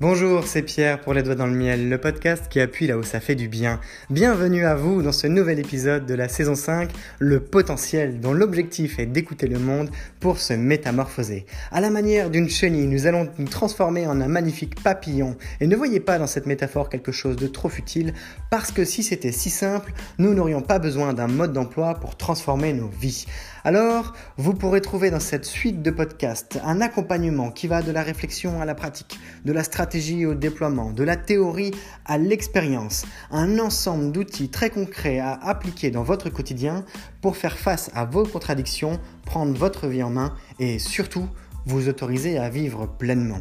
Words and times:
Bonjour, 0.00 0.46
c'est 0.46 0.62
Pierre 0.62 0.98
pour 0.98 1.12
Les 1.12 1.22
Doigts 1.22 1.34
dans 1.34 1.46
le 1.46 1.52
Miel, 1.52 1.90
le 1.90 1.98
podcast 1.98 2.44
qui 2.48 2.58
appuie 2.58 2.86
là 2.86 2.96
où 2.96 3.02
ça 3.02 3.20
fait 3.20 3.34
du 3.34 3.48
bien. 3.48 3.80
Bienvenue 4.08 4.64
à 4.64 4.74
vous 4.74 5.02
dans 5.02 5.12
ce 5.12 5.26
nouvel 5.26 5.58
épisode 5.58 6.06
de 6.06 6.14
la 6.14 6.26
saison 6.26 6.54
5, 6.54 6.88
Le 7.18 7.38
potentiel, 7.38 8.18
dont 8.18 8.32
l'objectif 8.32 8.98
est 8.98 9.04
d'écouter 9.04 9.46
le 9.46 9.58
monde 9.58 9.90
pour 10.18 10.38
se 10.38 10.54
métamorphoser. 10.54 11.44
À 11.70 11.82
la 11.82 11.90
manière 11.90 12.30
d'une 12.30 12.48
chenille, 12.48 12.86
nous 12.86 13.06
allons 13.06 13.28
nous 13.36 13.48
transformer 13.48 14.06
en 14.06 14.22
un 14.22 14.28
magnifique 14.28 14.82
papillon. 14.82 15.36
Et 15.60 15.66
ne 15.66 15.76
voyez 15.76 16.00
pas 16.00 16.18
dans 16.18 16.26
cette 16.26 16.46
métaphore 16.46 16.88
quelque 16.88 17.12
chose 17.12 17.36
de 17.36 17.46
trop 17.46 17.68
futile, 17.68 18.14
parce 18.50 18.72
que 18.72 18.86
si 18.86 19.02
c'était 19.02 19.32
si 19.32 19.50
simple, 19.50 19.92
nous 20.16 20.32
n'aurions 20.32 20.62
pas 20.62 20.78
besoin 20.78 21.12
d'un 21.12 21.28
mode 21.28 21.52
d'emploi 21.52 21.96
pour 21.96 22.16
transformer 22.16 22.72
nos 22.72 22.88
vies. 22.88 23.26
Alors, 23.62 24.14
vous 24.38 24.54
pourrez 24.54 24.80
trouver 24.80 25.10
dans 25.10 25.20
cette 25.20 25.44
suite 25.44 25.82
de 25.82 25.90
podcasts 25.90 26.58
un 26.64 26.80
accompagnement 26.80 27.50
qui 27.50 27.66
va 27.66 27.82
de 27.82 27.92
la 27.92 28.02
réflexion 28.02 28.62
à 28.62 28.64
la 28.64 28.74
pratique, 28.74 29.20
de 29.44 29.52
la 29.52 29.64
stratégie 29.64 30.24
au 30.24 30.34
déploiement, 30.34 30.92
de 30.92 31.04
la 31.04 31.16
théorie 31.16 31.72
à 32.06 32.16
l'expérience, 32.16 33.04
un 33.30 33.58
ensemble 33.58 34.12
d'outils 34.12 34.48
très 34.48 34.70
concrets 34.70 35.18
à 35.18 35.34
appliquer 35.34 35.90
dans 35.90 36.02
votre 36.02 36.30
quotidien 36.30 36.86
pour 37.20 37.36
faire 37.36 37.58
face 37.58 37.90
à 37.94 38.06
vos 38.06 38.24
contradictions, 38.24 38.98
prendre 39.26 39.52
votre 39.52 39.88
vie 39.88 40.02
en 40.02 40.10
main 40.10 40.34
et 40.58 40.78
surtout 40.78 41.28
vous 41.66 41.88
autoriser 41.88 42.38
à 42.38 42.48
vivre 42.48 42.86
pleinement. 42.86 43.40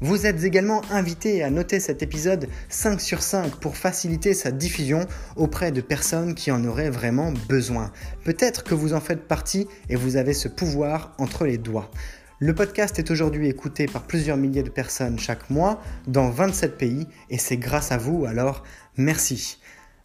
Vous 0.00 0.26
êtes 0.26 0.44
également 0.44 0.82
invité 0.90 1.42
à 1.42 1.48
noter 1.48 1.80
cet 1.80 2.02
épisode 2.02 2.48
5 2.68 3.00
sur 3.00 3.22
5 3.22 3.56
pour 3.56 3.76
faciliter 3.76 4.34
sa 4.34 4.50
diffusion 4.50 5.06
auprès 5.36 5.72
de 5.72 5.80
personnes 5.80 6.34
qui 6.34 6.50
en 6.50 6.64
auraient 6.64 6.90
vraiment 6.90 7.32
besoin. 7.48 7.90
Peut-être 8.22 8.62
que 8.62 8.74
vous 8.74 8.92
en 8.92 9.00
faites 9.00 9.26
partie 9.26 9.66
et 9.88 9.96
vous 9.96 10.16
avez 10.16 10.34
ce 10.34 10.48
pouvoir 10.48 11.14
entre 11.18 11.46
les 11.46 11.56
doigts. 11.56 11.90
Le 12.38 12.54
podcast 12.54 12.98
est 12.98 13.10
aujourd'hui 13.10 13.48
écouté 13.48 13.86
par 13.86 14.02
plusieurs 14.02 14.36
milliers 14.36 14.62
de 14.62 14.68
personnes 14.68 15.18
chaque 15.18 15.48
mois 15.48 15.80
dans 16.06 16.28
27 16.28 16.76
pays 16.76 17.06
et 17.30 17.38
c'est 17.38 17.56
grâce 17.56 17.90
à 17.90 17.96
vous, 17.96 18.26
alors 18.26 18.64
merci. 18.98 19.58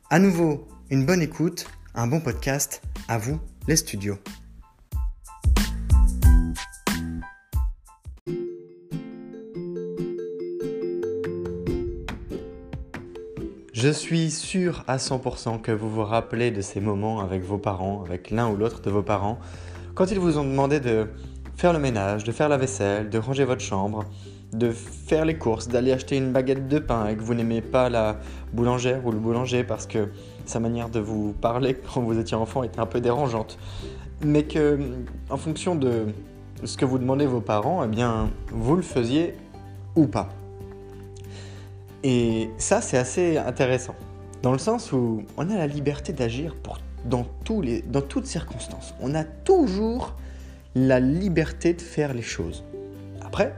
À 0.09 0.19
nouveau, 0.19 0.69
une 0.89 1.05
bonne 1.05 1.21
écoute, 1.21 1.67
un 1.95 2.07
bon 2.07 2.21
podcast, 2.21 2.81
à 3.09 3.17
vous 3.17 3.39
les 3.67 3.75
studios. 3.75 4.17
Je 13.83 13.89
suis 13.89 14.29
sûr 14.29 14.83
à 14.87 14.97
100% 14.97 15.59
que 15.59 15.71
vous 15.71 15.89
vous 15.89 16.03
rappelez 16.03 16.51
de 16.51 16.61
ces 16.61 16.79
moments 16.79 17.19
avec 17.19 17.41
vos 17.41 17.57
parents, 17.57 18.03
avec 18.05 18.29
l'un 18.29 18.47
ou 18.47 18.55
l'autre 18.55 18.79
de 18.83 18.91
vos 18.91 19.01
parents, 19.01 19.39
quand 19.95 20.11
ils 20.11 20.19
vous 20.19 20.37
ont 20.37 20.43
demandé 20.43 20.79
de 20.79 21.07
faire 21.55 21.73
le 21.73 21.79
ménage, 21.79 22.23
de 22.23 22.31
faire 22.31 22.47
la 22.47 22.57
vaisselle, 22.57 23.09
de 23.09 23.17
ranger 23.17 23.43
votre 23.43 23.61
chambre, 23.61 24.05
de 24.53 24.69
faire 24.69 25.25
les 25.25 25.35
courses, 25.35 25.67
d'aller 25.67 25.93
acheter 25.93 26.17
une 26.17 26.31
baguette 26.31 26.67
de 26.67 26.77
pain 26.77 27.07
et 27.07 27.15
que 27.15 27.23
vous 27.23 27.33
n'aimez 27.33 27.61
pas 27.61 27.89
la 27.89 28.19
boulangère 28.53 29.03
ou 29.03 29.11
le 29.11 29.17
boulanger 29.17 29.63
parce 29.63 29.87
que 29.87 30.09
sa 30.45 30.59
manière 30.59 30.89
de 30.89 30.99
vous 30.99 31.33
parler 31.33 31.75
quand 31.93 32.01
vous 32.01 32.19
étiez 32.19 32.37
enfant 32.37 32.61
était 32.61 32.81
un 32.81 32.85
peu 32.85 33.01
dérangeante. 33.01 33.57
Mais 34.23 34.43
que, 34.43 34.77
en 35.31 35.37
fonction 35.37 35.73
de 35.73 36.05
ce 36.63 36.77
que 36.77 36.85
vous 36.85 36.99
demandez 36.99 37.25
vos 37.25 37.41
parents, 37.41 37.83
eh 37.83 37.87
bien, 37.87 38.29
vous 38.51 38.75
le 38.75 38.83
faisiez 38.83 39.33
ou 39.95 40.05
pas. 40.05 40.29
Et 42.03 42.49
ça, 42.57 42.81
c'est 42.81 42.97
assez 42.97 43.37
intéressant, 43.37 43.95
dans 44.41 44.51
le 44.51 44.57
sens 44.57 44.91
où 44.91 45.23
on 45.37 45.49
a 45.49 45.55
la 45.55 45.67
liberté 45.67 46.13
d'agir 46.13 46.55
dans, 47.05 47.25
toutes 47.43 48.25
circonstances. 48.25 48.95
On 48.99 49.13
a 49.13 49.23
toujours 49.23 50.15
la 50.73 50.99
liberté 50.99 51.73
de 51.73 51.81
faire 51.81 52.13
les 52.13 52.21
choses. 52.21 52.63
Après, 53.21 53.55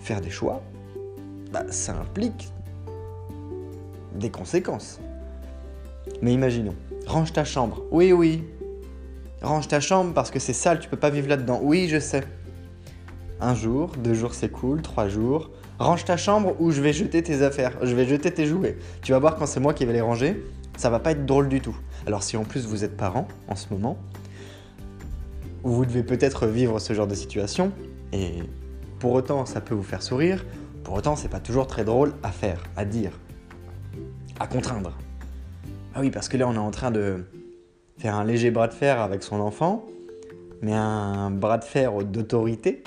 faire 0.00 0.20
des 0.20 0.30
choix, 0.30 0.62
bah, 1.52 1.64
ça 1.70 1.94
implique 1.98 2.48
des 4.14 4.30
conséquences. 4.30 5.00
Mais 6.22 6.32
imaginons, 6.32 6.74
range 7.06 7.32
ta 7.32 7.44
chambre. 7.44 7.82
Oui, 7.90 8.12
oui. 8.12 8.44
Range 9.42 9.68
ta 9.68 9.80
chambre 9.80 10.14
parce 10.14 10.30
que 10.30 10.38
c'est 10.38 10.52
sale, 10.52 10.80
tu 10.80 10.88
peux 10.88 10.96
pas 10.96 11.10
vivre 11.10 11.28
là-dedans. 11.28 11.60
Oui, 11.62 11.86
je 11.88 12.00
sais. 12.00 12.24
Un 13.40 13.54
jour, 13.54 13.92
deux 13.98 14.14
jours 14.14 14.34
c'est 14.34 14.48
cool, 14.48 14.82
trois 14.82 15.08
jours, 15.08 15.50
range 15.78 16.04
ta 16.04 16.16
chambre 16.16 16.56
ou 16.58 16.70
je 16.70 16.80
vais 16.80 16.92
jeter 16.92 17.22
tes 17.22 17.42
affaires, 17.42 17.76
je 17.82 17.94
vais 17.94 18.06
jeter 18.06 18.30
tes 18.32 18.46
jouets. 18.46 18.76
Tu 19.02 19.12
vas 19.12 19.18
voir 19.18 19.36
quand 19.36 19.46
c'est 19.46 19.60
moi 19.60 19.74
qui 19.74 19.84
vais 19.84 19.92
les 19.92 20.00
ranger, 20.00 20.42
ça 20.76 20.90
va 20.90 20.98
pas 20.98 21.12
être 21.12 21.26
drôle 21.26 21.48
du 21.48 21.60
tout. 21.60 21.76
Alors 22.06 22.22
si 22.22 22.36
en 22.36 22.44
plus 22.44 22.66
vous 22.66 22.84
êtes 22.84 22.96
parent 22.96 23.28
en 23.48 23.56
ce 23.56 23.72
moment, 23.72 23.98
vous 25.62 25.84
devez 25.84 26.02
peut-être 26.02 26.46
vivre 26.46 26.78
ce 26.78 26.92
genre 26.92 27.06
de 27.06 27.14
situation 27.14 27.72
et 28.12 28.42
pour 28.98 29.12
autant 29.12 29.46
ça 29.46 29.60
peut 29.60 29.74
vous 29.74 29.82
faire 29.82 30.02
sourire, 30.02 30.44
pour 30.84 30.94
autant 30.94 31.16
c'est 31.16 31.28
pas 31.28 31.40
toujours 31.40 31.66
très 31.66 31.84
drôle 31.84 32.14
à 32.22 32.32
faire, 32.32 32.62
à 32.76 32.84
dire, 32.84 33.12
à 34.40 34.46
contraindre. 34.46 34.96
Ah 35.94 36.00
oui, 36.00 36.10
parce 36.10 36.28
que 36.28 36.36
là 36.36 36.48
on 36.48 36.54
est 36.54 36.58
en 36.58 36.70
train 36.70 36.90
de 36.90 37.24
faire 37.98 38.14
un 38.14 38.24
léger 38.24 38.50
bras 38.50 38.68
de 38.68 38.74
fer 38.74 39.00
avec 39.00 39.22
son 39.22 39.40
enfant, 39.40 39.84
mais 40.62 40.74
un 40.74 41.30
bras 41.30 41.58
de 41.58 41.64
fer 41.64 41.92
d'autorité 42.04 42.82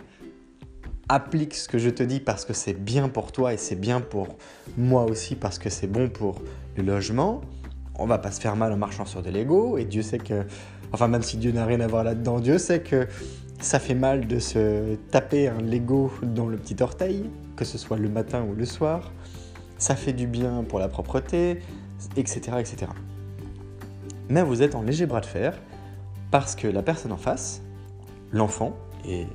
applique 1.11 1.55
ce 1.55 1.67
que 1.67 1.77
je 1.77 1.89
te 1.89 2.03
dis 2.03 2.21
parce 2.21 2.45
que 2.45 2.53
c'est 2.53 2.73
bien 2.73 3.09
pour 3.09 3.33
toi 3.33 3.53
et 3.53 3.57
c'est 3.57 3.75
bien 3.75 3.99
pour 3.99 4.29
moi 4.77 5.03
aussi 5.03 5.35
parce 5.35 5.59
que 5.59 5.69
c'est 5.69 5.87
bon 5.87 6.09
pour 6.09 6.41
le 6.77 6.83
logement. 6.83 7.41
On 7.95 8.05
va 8.05 8.17
pas 8.17 8.31
se 8.31 8.39
faire 8.39 8.55
mal 8.55 8.71
en 8.71 8.77
marchant 8.77 9.05
sur 9.05 9.21
des 9.21 9.31
Lego 9.31 9.77
et 9.77 9.83
Dieu 9.83 10.03
sait 10.03 10.19
que, 10.19 10.45
enfin 10.93 11.09
même 11.09 11.21
si 11.21 11.35
Dieu 11.35 11.51
n'a 11.51 11.65
rien 11.65 11.81
à 11.81 11.87
voir 11.87 12.05
là-dedans, 12.05 12.39
Dieu 12.39 12.57
sait 12.57 12.81
que 12.81 13.07
ça 13.59 13.77
fait 13.79 13.93
mal 13.93 14.25
de 14.25 14.39
se 14.39 14.95
taper 15.11 15.49
un 15.49 15.61
Lego 15.61 16.11
dans 16.23 16.47
le 16.47 16.55
petit 16.55 16.81
orteil, 16.81 17.29
que 17.57 17.65
ce 17.65 17.77
soit 17.77 17.97
le 17.97 18.07
matin 18.07 18.45
ou 18.49 18.55
le 18.55 18.65
soir. 18.65 19.11
Ça 19.77 19.97
fait 19.97 20.13
du 20.13 20.27
bien 20.27 20.63
pour 20.63 20.79
la 20.79 20.87
propreté, 20.87 21.59
etc., 22.15 22.39
etc. 22.57 22.87
Mais 24.29 24.43
vous 24.43 24.61
êtes 24.61 24.75
en 24.75 24.81
léger 24.81 25.07
bras 25.07 25.19
de 25.19 25.25
fer 25.25 25.59
parce 26.31 26.55
que 26.55 26.67
la 26.67 26.81
personne 26.81 27.11
en 27.11 27.17
face, 27.17 27.61
l'enfant, 28.31 28.77
et 29.05 29.27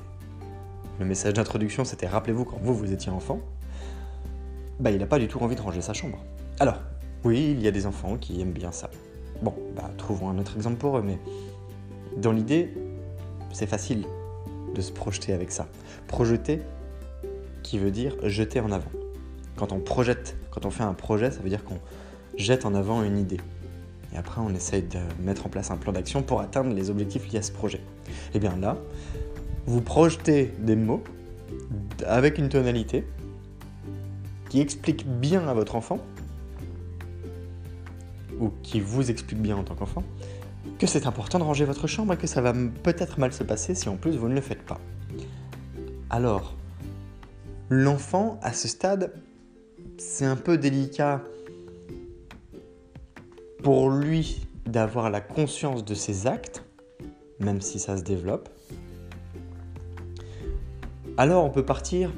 le 0.99 1.05
message 1.05 1.35
d'introduction 1.35 1.85
c'était 1.85 2.07
rappelez-vous 2.07 2.45
quand 2.45 2.59
vous, 2.61 2.75
vous 2.75 2.93
étiez 2.93 3.11
enfant, 3.11 3.41
bah 4.81 4.91
il 4.91 4.99
n'a 4.99 5.07
pas 5.07 5.19
du 5.19 5.29
tout 5.29 5.39
envie 5.41 5.57
de 5.57 5.61
ranger 5.61 5.81
sa 5.81 5.93
chambre. 5.93 6.19
Alors, 6.61 6.81
oui, 7.25 7.51
il 7.51 7.63
y 7.63 7.69
a 7.69 7.71
des 7.71 7.87
enfants 7.87 8.17
qui 8.17 8.41
aiment 8.41 8.53
bien 8.53 8.73
ça. 8.73 8.91
Bon, 9.43 9.55
bah 9.75 9.91
trouvons 9.97 10.31
un 10.31 10.39
autre 10.39 10.55
exemple 10.57 10.77
pour 10.77 10.99
eux, 10.99 11.03
mais 11.03 11.19
dans 12.17 12.33
l'idée, 12.33 12.73
c'est 13.53 13.67
facile 13.67 14.07
de 14.75 14.81
se 14.81 14.93
projeter 14.93 15.33
avec 15.33 15.51
ça. 15.51 15.67
Projeter, 16.07 16.61
qui 17.63 17.79
veut 17.79 17.91
dire 17.91 18.17
jeter 18.23 18.61
en 18.61 18.71
avant. 18.71 18.91
Quand 19.57 19.73
on 19.73 19.81
projette, 19.81 20.37
quand 20.51 20.67
on 20.67 20.71
fait 20.71 20.85
un 20.85 20.95
projet, 20.95 21.31
ça 21.31 21.41
veut 21.41 21.49
dire 21.49 21.65
qu'on 21.65 21.79
jette 22.37 22.65
en 22.65 22.75
avant 22.75 23.03
une 23.03 23.19
idée. 23.19 23.41
Et 24.15 24.19
après, 24.19 24.41
on 24.41 24.51
essaye 24.51 24.83
de 24.83 24.99
mettre 25.21 25.47
en 25.47 25.49
place 25.49 25.71
un 25.71 25.77
plan 25.77 25.93
d'action 25.93 26.23
pour 26.23 26.41
atteindre 26.41 26.75
les 26.75 26.91
objectifs 26.91 27.31
liés 27.31 27.39
à 27.39 27.43
ce 27.43 27.53
projet. 27.53 27.79
Et 27.79 28.37
eh 28.37 28.39
bien 28.39 28.57
là, 28.57 28.77
vous 29.67 29.81
projetez 29.81 30.53
des 30.59 30.77
mots 30.77 31.03
avec 32.07 32.39
une 32.39 32.49
tonalité 32.49 33.07
qui 34.49 34.61
explique 34.61 35.07
bien 35.07 35.49
à 35.49 35.55
votre 35.55 35.75
enfant, 35.75 35.99
ou 38.39 38.51
qui 38.63 38.81
vous 38.81 39.11
explique 39.11 39.41
bien 39.41 39.57
en 39.57 39.65
tant 39.65 39.75
qu'enfant, 39.75 40.05
que 40.79 40.87
c'est 40.87 41.07
important 41.07 41.39
de 41.39 41.45
ranger 41.45 41.65
votre 41.65 41.87
chambre 41.87 42.13
et 42.13 42.17
que 42.17 42.27
ça 42.27 42.41
va 42.41 42.53
peut-être 42.83 43.19
mal 43.19 43.33
se 43.33 43.43
passer 43.43 43.75
si 43.75 43.89
en 43.89 43.97
plus 43.97 44.17
vous 44.17 44.29
ne 44.29 44.35
le 44.35 44.41
faites 44.41 44.63
pas. 44.63 44.81
Alors, 46.11 46.55
l'enfant, 47.71 48.39
à 48.43 48.53
ce 48.53 48.69
stade, 48.69 49.13
c'est 49.99 50.27
un 50.27 50.37
peu 50.37 50.59
délicat 50.59 51.23
pour 53.63 53.91
lui 53.91 54.47
d'avoir 54.67 55.11
la 55.11 55.21
conscience 55.21 55.85
de 55.85 55.95
ses 55.95 56.27
actes, 56.27 56.63
même 57.41 57.61
si 57.61 57.79
ça 57.79 57.97
se 57.97 58.03
développe. 58.03 58.49
Alors 61.19 61.45
on 61.45 61.49
peut 61.49 61.65
partir 61.65 62.13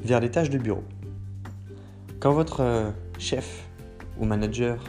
vers 0.00 0.20
les 0.20 0.30
tâches 0.30 0.50
de 0.50 0.58
bureau. 0.58 0.84
Quand 2.20 2.32
votre 2.32 2.60
euh, 2.60 2.90
chef 3.18 3.66
ou 4.16 4.24
manager 4.24 4.84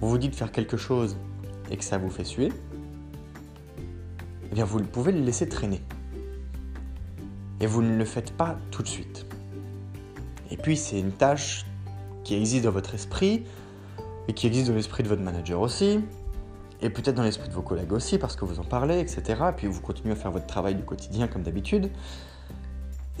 vous 0.00 0.16
dit 0.16 0.28
de 0.28 0.36
faire 0.36 0.52
quelque 0.52 0.76
chose 0.76 1.16
et 1.72 1.76
que 1.76 1.82
ça 1.82 1.98
vous 1.98 2.08
fait 2.08 2.22
suer, 2.22 2.52
eh 4.44 4.54
bien 4.54 4.64
vous 4.64 4.78
pouvez 4.80 5.10
le 5.10 5.20
laisser 5.20 5.48
traîner. 5.48 5.80
Et 7.60 7.66
vous 7.66 7.82
ne 7.82 7.96
le 7.96 8.04
faites 8.04 8.32
pas 8.32 8.56
tout 8.70 8.84
de 8.84 8.88
suite. 8.88 9.26
Et 10.52 10.56
puis 10.56 10.76
c'est 10.76 11.00
une 11.00 11.12
tâche 11.12 11.66
qui 12.22 12.36
existe 12.36 12.62
dans 12.62 12.70
votre 12.70 12.94
esprit 12.94 13.42
et 14.28 14.34
qui 14.34 14.46
existe 14.46 14.68
dans 14.68 14.76
l'esprit 14.76 15.02
de 15.02 15.08
votre 15.08 15.22
manager 15.22 15.60
aussi, 15.60 15.98
et 16.80 16.90
peut-être 16.90 17.16
dans 17.16 17.24
l'esprit 17.24 17.48
de 17.48 17.54
vos 17.54 17.62
collègues 17.62 17.92
aussi 17.92 18.18
parce 18.18 18.36
que 18.36 18.44
vous 18.44 18.60
en 18.60 18.64
parlez, 18.64 19.00
etc. 19.00 19.22
Et 19.48 19.52
puis 19.52 19.66
vous 19.66 19.80
continuez 19.80 20.12
à 20.12 20.16
faire 20.16 20.30
votre 20.30 20.46
travail 20.46 20.76
du 20.76 20.84
quotidien 20.84 21.26
comme 21.26 21.42
d'habitude. 21.42 21.90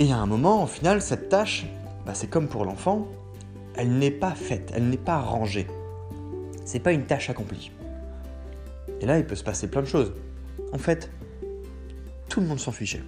Et 0.02 0.10
à 0.10 0.18
un 0.18 0.26
moment, 0.26 0.64
au 0.64 0.66
final, 0.66 1.00
cette 1.00 1.28
tâche, 1.28 1.64
bah, 2.04 2.12
c'est 2.12 2.26
comme 2.26 2.48
pour 2.48 2.64
l'enfant, 2.64 3.06
elle 3.76 3.98
n'est 3.98 4.10
pas 4.10 4.32
faite, 4.32 4.72
elle 4.74 4.88
n'est 4.88 4.96
pas 4.96 5.20
rangée. 5.20 5.68
C'est 6.64 6.80
pas 6.80 6.90
une 6.90 7.04
tâche 7.04 7.30
accomplie. 7.30 7.70
Et 9.00 9.06
là, 9.06 9.20
il 9.20 9.24
peut 9.24 9.36
se 9.36 9.44
passer 9.44 9.68
plein 9.68 9.80
de 9.80 9.86
choses. 9.86 10.12
En 10.72 10.78
fait, 10.78 11.08
tout 12.28 12.40
le 12.40 12.48
monde 12.48 12.58
s'en 12.58 12.72
fichait. 12.72 13.04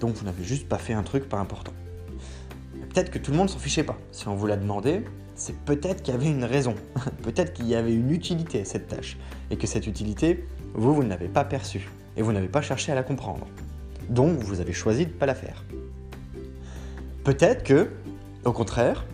Donc 0.00 0.16
vous 0.16 0.24
n'avez 0.24 0.42
juste 0.42 0.68
pas 0.68 0.78
fait 0.78 0.94
un 0.94 1.04
truc 1.04 1.28
pas 1.28 1.38
important. 1.38 1.72
peut-être 2.92 3.12
que 3.12 3.20
tout 3.20 3.30
le 3.30 3.36
monde 3.36 3.48
s'en 3.48 3.60
fichait 3.60 3.84
pas. 3.84 3.98
Si 4.10 4.26
on 4.26 4.34
vous 4.34 4.48
l'a 4.48 4.56
demandé, 4.56 5.04
c'est 5.36 5.56
peut-être 5.60 6.02
qu'il 6.02 6.12
y 6.12 6.16
avait 6.16 6.28
une 6.28 6.42
raison, 6.42 6.74
peut-être 7.22 7.52
qu'il 7.52 7.68
y 7.68 7.76
avait 7.76 7.94
une 7.94 8.10
utilité 8.10 8.62
à 8.62 8.64
cette 8.64 8.88
tâche, 8.88 9.16
et 9.52 9.56
que 9.56 9.68
cette 9.68 9.86
utilité, 9.86 10.44
vous, 10.74 10.92
vous 10.92 11.04
ne 11.04 11.08
l'avez 11.08 11.28
pas 11.28 11.44
perçue, 11.44 11.88
et 12.16 12.22
vous 12.22 12.32
n'avez 12.32 12.48
pas 12.48 12.62
cherché 12.62 12.90
à 12.90 12.96
la 12.96 13.04
comprendre. 13.04 13.46
Donc, 14.08 14.38
vous 14.38 14.60
avez 14.60 14.72
choisi 14.72 15.06
de 15.06 15.12
ne 15.12 15.16
pas 15.16 15.26
la 15.26 15.34
faire. 15.34 15.64
Peut-être 17.24 17.62
que, 17.62 17.88
au 18.44 18.52
contraire, 18.52 19.04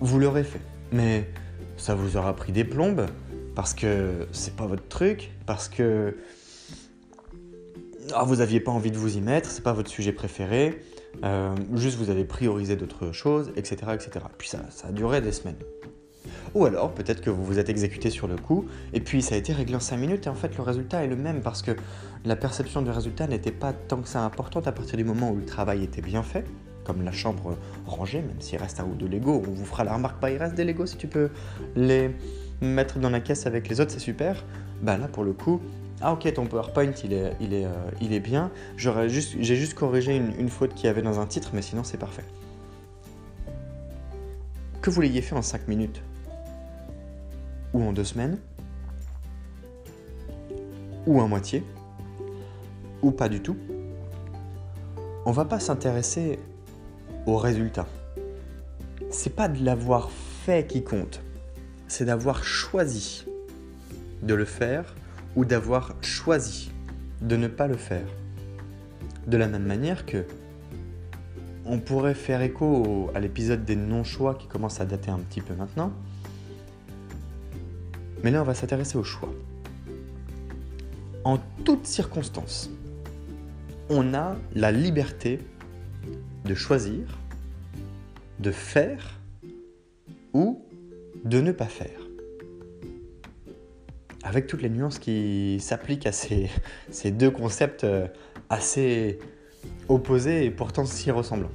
vous 0.00 0.18
l'aurez 0.18 0.44
fait, 0.44 0.60
mais 0.92 1.28
ça 1.76 1.94
vous 1.94 2.16
aura 2.16 2.34
pris 2.34 2.52
des 2.52 2.64
plombes, 2.64 3.06
parce 3.54 3.74
que 3.74 4.26
c'est 4.32 4.54
pas 4.54 4.66
votre 4.66 4.86
truc, 4.88 5.32
parce 5.46 5.68
que 5.68 6.16
ah, 8.14 8.24
vous 8.24 8.36
n'aviez 8.36 8.60
pas 8.60 8.72
envie 8.72 8.90
de 8.90 8.98
vous 8.98 9.16
y 9.16 9.20
mettre, 9.20 9.50
c'est 9.50 9.62
pas 9.62 9.72
votre 9.72 9.90
sujet 9.90 10.12
préféré, 10.12 10.82
euh, 11.24 11.54
juste 11.74 11.98
vous 11.98 12.10
avez 12.10 12.24
priorisé 12.24 12.76
d'autres 12.76 13.12
choses, 13.12 13.52
etc., 13.56 13.92
etc. 13.94 14.24
Puis 14.38 14.48
ça, 14.48 14.60
ça 14.70 14.88
a 14.88 14.92
duré 14.92 15.20
des 15.20 15.32
semaines. 15.32 15.58
Ou 16.54 16.66
alors, 16.66 16.92
peut-être 16.92 17.22
que 17.22 17.30
vous 17.30 17.44
vous 17.44 17.58
êtes 17.58 17.70
exécuté 17.70 18.10
sur 18.10 18.28
le 18.28 18.36
coup, 18.36 18.66
et 18.92 19.00
puis 19.00 19.22
ça 19.22 19.34
a 19.34 19.38
été 19.38 19.52
réglé 19.52 19.74
en 19.74 19.80
5 19.80 19.96
minutes, 19.96 20.26
et 20.26 20.30
en 20.30 20.34
fait 20.34 20.56
le 20.56 20.62
résultat 20.62 21.02
est 21.02 21.06
le 21.06 21.16
même, 21.16 21.40
parce 21.40 21.62
que 21.62 21.72
la 22.24 22.36
perception 22.36 22.82
du 22.82 22.90
résultat 22.90 23.26
n'était 23.26 23.52
pas 23.52 23.72
tant 23.72 24.02
que 24.02 24.08
ça 24.08 24.22
importante 24.22 24.66
à 24.66 24.72
partir 24.72 24.96
du 24.96 25.04
moment 25.04 25.30
où 25.30 25.36
le 25.36 25.46
travail 25.46 25.82
était 25.82 26.02
bien 26.02 26.22
fait, 26.22 26.44
comme 26.84 27.02
la 27.02 27.12
chambre 27.12 27.56
rangée, 27.86 28.20
même 28.20 28.40
s'il 28.40 28.58
reste 28.58 28.80
un 28.80 28.84
ou 28.84 28.94
deux 28.94 29.08
Lego, 29.08 29.42
on 29.46 29.50
vous 29.50 29.64
fera 29.64 29.84
la 29.84 29.94
remarque, 29.94 30.20
bah, 30.20 30.30
il 30.30 30.36
reste 30.36 30.54
des 30.54 30.64
Lego, 30.64 30.84
si 30.84 30.96
tu 30.96 31.06
peux 31.06 31.30
les 31.74 32.10
mettre 32.60 32.98
dans 32.98 33.10
la 33.10 33.20
caisse 33.20 33.46
avec 33.46 33.68
les 33.68 33.80
autres, 33.80 33.90
c'est 33.90 33.98
super. 33.98 34.44
Bah 34.82 34.98
là, 34.98 35.08
pour 35.08 35.24
le 35.24 35.32
coup, 35.32 35.60
ah 36.00 36.12
ok, 36.12 36.32
ton 36.34 36.46
PowerPoint, 36.46 36.92
il 37.04 37.12
est, 37.12 37.32
il 37.40 37.54
est, 37.54 37.64
euh, 37.64 37.70
il 38.00 38.12
est 38.12 38.20
bien. 38.20 38.50
J'ai 38.76 39.08
juste, 39.08 39.40
juste 39.40 39.74
corrigé 39.74 40.16
une, 40.16 40.32
une 40.38 40.48
faute 40.48 40.74
qu'il 40.74 40.86
y 40.86 40.88
avait 40.88 41.02
dans 41.02 41.20
un 41.20 41.26
titre, 41.26 41.50
mais 41.54 41.62
sinon 41.62 41.84
c'est 41.84 41.98
parfait. 41.98 42.24
Que 44.80 44.90
vous 44.90 45.00
l'ayez 45.00 45.22
fait 45.22 45.36
en 45.36 45.42
5 45.42 45.68
minutes, 45.68 46.02
ou 47.72 47.82
en 47.82 47.92
2 47.92 48.04
semaines, 48.04 48.38
ou 51.06 51.20
en 51.20 51.28
moitié, 51.28 51.64
ou 53.02 53.10
pas 53.10 53.28
du 53.28 53.40
tout, 53.40 53.56
on 55.24 55.32
va 55.32 55.44
pas 55.44 55.60
s'intéresser 55.60 56.38
au 57.26 57.36
résultat. 57.36 57.86
C'est 59.10 59.34
pas 59.34 59.48
de 59.48 59.64
l'avoir 59.64 60.10
fait 60.10 60.66
qui 60.66 60.82
compte, 60.82 61.20
c'est 61.88 62.04
d'avoir 62.04 62.44
choisi 62.44 63.26
de 64.22 64.34
le 64.34 64.44
faire 64.44 64.94
ou 65.36 65.44
d'avoir 65.44 65.94
choisi 66.00 66.70
de 67.20 67.36
ne 67.36 67.48
pas 67.48 67.66
le 67.66 67.76
faire. 67.76 68.06
De 69.26 69.36
la 69.36 69.46
même 69.46 69.64
manière 69.64 70.06
que 70.06 70.24
on 71.64 71.78
pourrait 71.78 72.14
faire 72.14 72.42
écho 72.42 73.10
à 73.14 73.20
l'épisode 73.20 73.64
des 73.64 73.76
non-choix 73.76 74.34
qui 74.34 74.48
commence 74.48 74.80
à 74.80 74.84
dater 74.84 75.10
un 75.10 75.20
petit 75.20 75.40
peu 75.40 75.54
maintenant. 75.54 75.92
Mais 78.22 78.30
là, 78.30 78.42
on 78.42 78.44
va 78.44 78.54
s'intéresser 78.54 78.96
au 78.96 79.04
choix. 79.04 79.32
En 81.24 81.38
toutes 81.64 81.86
circonstances, 81.86 82.70
on 83.88 84.14
a 84.14 84.36
la 84.54 84.72
liberté 84.72 85.38
de 86.44 86.54
choisir, 86.54 87.06
de 88.40 88.50
faire 88.50 89.20
ou 90.32 90.64
de 91.24 91.40
ne 91.40 91.52
pas 91.52 91.66
faire 91.66 92.02
avec 94.22 94.46
toutes 94.46 94.62
les 94.62 94.70
nuances 94.70 94.98
qui 94.98 95.58
s'appliquent 95.60 96.06
à 96.06 96.12
ces, 96.12 96.48
deux 97.10 97.30
concepts 97.30 97.84
euh, 97.84 98.06
assez 98.48 99.18
opposés 99.88 100.44
et 100.44 100.50
pourtant 100.50 100.84
si 100.84 101.10
ressemblants. 101.10 101.50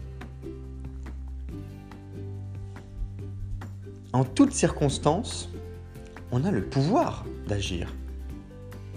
En 4.13 4.23
toutes 4.23 4.53
circonstances, 4.53 5.49
on 6.31 6.43
a 6.43 6.51
le 6.51 6.63
pouvoir 6.63 7.25
d'agir. 7.47 7.93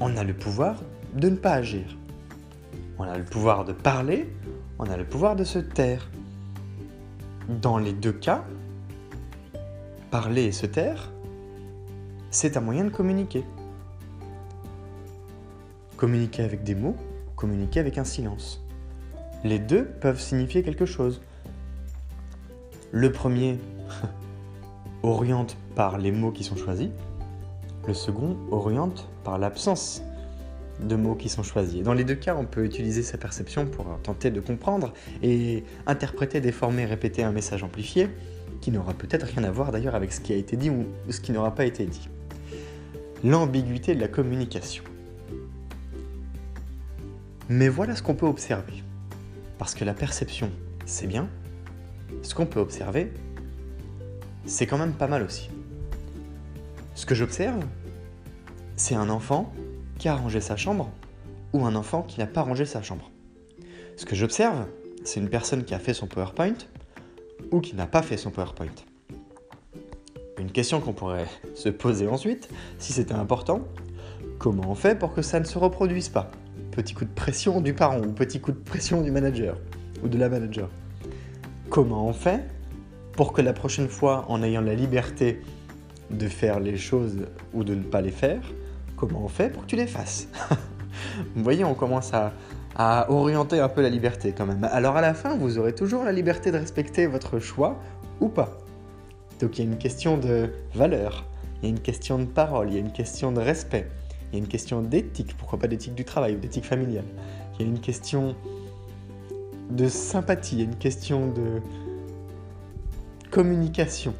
On 0.00 0.16
a 0.16 0.24
le 0.24 0.34
pouvoir 0.34 0.82
de 1.14 1.28
ne 1.28 1.36
pas 1.36 1.52
agir. 1.52 1.96
On 2.98 3.04
a 3.04 3.16
le 3.16 3.24
pouvoir 3.24 3.64
de 3.64 3.72
parler, 3.72 4.28
on 4.78 4.84
a 4.84 4.96
le 4.96 5.04
pouvoir 5.04 5.36
de 5.36 5.44
se 5.44 5.58
taire. 5.58 6.10
Dans 7.48 7.78
les 7.78 7.92
deux 7.92 8.12
cas, 8.12 8.44
parler 10.10 10.44
et 10.44 10.52
se 10.52 10.66
taire, 10.66 11.10
c'est 12.30 12.56
un 12.56 12.60
moyen 12.60 12.84
de 12.84 12.90
communiquer. 12.90 13.44
Communiquer 15.96 16.42
avec 16.42 16.62
des 16.62 16.74
mots, 16.74 16.96
communiquer 17.36 17.80
avec 17.80 17.98
un 17.98 18.04
silence. 18.04 18.64
Les 19.44 19.58
deux 19.58 19.84
peuvent 19.84 20.20
signifier 20.20 20.62
quelque 20.62 20.86
chose. 20.86 21.22
Le 22.92 23.10
premier 23.12 23.58
oriente 25.02 25.56
par 25.74 25.98
les 25.98 26.12
mots 26.12 26.32
qui 26.32 26.44
sont 26.44 26.56
choisis, 26.56 26.90
le 27.86 27.94
second 27.94 28.36
oriente 28.50 29.08
par 29.24 29.38
l'absence 29.38 30.02
de 30.80 30.96
mots 30.96 31.14
qui 31.14 31.28
sont 31.28 31.42
choisis. 31.42 31.82
dans 31.82 31.92
les 31.92 32.04
deux 32.04 32.14
cas, 32.14 32.34
on 32.36 32.44
peut 32.44 32.64
utiliser 32.64 33.02
sa 33.02 33.18
perception 33.18 33.66
pour 33.66 33.86
tenter 34.02 34.30
de 34.30 34.40
comprendre 34.40 34.92
et 35.22 35.64
interpréter, 35.86 36.40
déformer, 36.40 36.86
répéter 36.86 37.22
un 37.22 37.32
message 37.32 37.62
amplifié 37.62 38.08
qui 38.60 38.70
n'aura 38.70 38.94
peut-être 38.94 39.26
rien 39.26 39.44
à 39.44 39.50
voir 39.50 39.72
d'ailleurs 39.72 39.94
avec 39.94 40.12
ce 40.12 40.20
qui 40.20 40.32
a 40.32 40.36
été 40.36 40.56
dit 40.56 40.70
ou 40.70 40.86
ce 41.10 41.20
qui 41.20 41.32
n'aura 41.32 41.54
pas 41.54 41.64
été 41.64 41.84
dit. 41.84 42.08
L'ambiguïté 43.24 43.94
de 43.94 44.00
la 44.00 44.08
communication. 44.08 44.84
Mais 47.48 47.68
voilà 47.68 47.96
ce 47.96 48.02
qu'on 48.02 48.14
peut 48.14 48.26
observer. 48.26 48.82
Parce 49.58 49.74
que 49.74 49.84
la 49.84 49.92
perception, 49.92 50.50
c'est 50.86 51.06
bien. 51.06 51.28
Ce 52.22 52.34
qu'on 52.34 52.46
peut 52.46 52.60
observer, 52.60 53.12
c'est 54.46 54.66
quand 54.66 54.78
même 54.78 54.92
pas 54.92 55.08
mal 55.08 55.22
aussi. 55.22 55.50
Ce 57.00 57.06
que 57.06 57.14
j'observe, 57.14 57.64
c'est 58.76 58.94
un 58.94 59.08
enfant 59.08 59.50
qui 59.98 60.10
a 60.10 60.14
rangé 60.14 60.42
sa 60.42 60.58
chambre 60.58 60.90
ou 61.54 61.64
un 61.64 61.74
enfant 61.74 62.02
qui 62.02 62.20
n'a 62.20 62.26
pas 62.26 62.42
rangé 62.42 62.66
sa 62.66 62.82
chambre. 62.82 63.10
Ce 63.96 64.04
que 64.04 64.14
j'observe, 64.14 64.66
c'est 65.02 65.18
une 65.18 65.30
personne 65.30 65.64
qui 65.64 65.72
a 65.72 65.78
fait 65.78 65.94
son 65.94 66.06
PowerPoint 66.06 66.58
ou 67.52 67.60
qui 67.60 67.74
n'a 67.74 67.86
pas 67.86 68.02
fait 68.02 68.18
son 68.18 68.28
PowerPoint. 68.30 68.66
Une 70.38 70.52
question 70.52 70.78
qu'on 70.82 70.92
pourrait 70.92 71.24
se 71.54 71.70
poser 71.70 72.06
ensuite, 72.06 72.50
si 72.78 72.92
c'était 72.92 73.14
important, 73.14 73.62
comment 74.38 74.70
on 74.70 74.74
fait 74.74 74.94
pour 74.94 75.14
que 75.14 75.22
ça 75.22 75.40
ne 75.40 75.46
se 75.46 75.56
reproduise 75.56 76.10
pas? 76.10 76.30
Petit 76.70 76.92
coup 76.92 77.06
de 77.06 77.14
pression 77.14 77.62
du 77.62 77.72
parent 77.72 78.00
ou 78.00 78.12
petit 78.12 78.42
coup 78.42 78.52
de 78.52 78.58
pression 78.58 79.00
du 79.00 79.10
manager 79.10 79.56
ou 80.02 80.08
de 80.08 80.18
la 80.18 80.28
manager. 80.28 80.68
Comment 81.70 82.06
on 82.06 82.12
fait 82.12 82.44
pour 83.12 83.32
que 83.32 83.40
la 83.40 83.54
prochaine 83.54 83.88
fois, 83.88 84.26
en 84.28 84.42
ayant 84.42 84.60
la 84.60 84.74
liberté 84.74 85.40
de 86.10 86.28
faire 86.28 86.60
les 86.60 86.76
choses 86.76 87.26
ou 87.54 87.64
de 87.64 87.74
ne 87.74 87.82
pas 87.82 88.00
les 88.00 88.10
faire, 88.10 88.42
comment 88.96 89.24
on 89.24 89.28
fait 89.28 89.50
pour 89.50 89.62
que 89.62 89.68
tu 89.68 89.76
les 89.76 89.86
fasses 89.86 90.28
Vous 91.34 91.42
voyez, 91.42 91.64
on 91.64 91.74
commence 91.74 92.12
à, 92.12 92.32
orienter 93.10 93.60
un 93.60 93.68
peu 93.68 93.82
la 93.82 93.90
liberté 93.90 94.32
quand 94.36 94.46
même. 94.46 94.64
Alors 94.64 94.96
à 94.96 95.00
la 95.00 95.12
fin, 95.12 95.36
vous 95.36 95.58
aurez 95.58 95.74
toujours 95.74 96.04
la 96.04 96.12
liberté 96.12 96.50
de 96.50 96.56
respecter 96.56 97.06
votre 97.06 97.38
choix 97.38 97.78
ou 98.20 98.28
pas. 98.28 98.58
Donc 99.40 99.58
il 99.58 99.64
y 99.64 99.68
a 99.68 99.70
une 99.70 99.78
question 99.78 100.16
de 100.16 100.50
valeur, 100.74 101.26
il 101.62 101.68
y 101.68 101.72
a 101.72 101.74
une 101.74 101.80
question 101.80 102.18
de 102.18 102.24
parole, 102.24 102.68
il 102.70 102.74
y 102.74 102.76
a 102.76 102.80
une 102.80 102.92
question 102.92 103.32
de 103.32 103.40
respect. 103.40 103.86
Il 104.32 104.38
y 104.38 104.40
a 104.40 104.44
une 104.44 104.48
question 104.48 104.80
d'éthique, 104.80 105.36
pourquoi 105.36 105.58
pas 105.58 105.66
d'éthique 105.66 105.94
du 105.94 106.04
travail 106.04 106.36
ou 106.36 106.38
d'éthique 106.38 106.64
familiale. 106.64 107.04
Il 107.58 107.62
y 107.62 107.68
a 107.68 107.68
une 107.68 107.80
question 107.80 108.36
de 109.70 109.88
sympathie, 109.88 110.56
il 110.56 110.58
y 110.60 110.62
a 110.62 110.64
une 110.64 110.76
question 110.76 111.26
de 111.26 111.60
communication. 113.30 114.14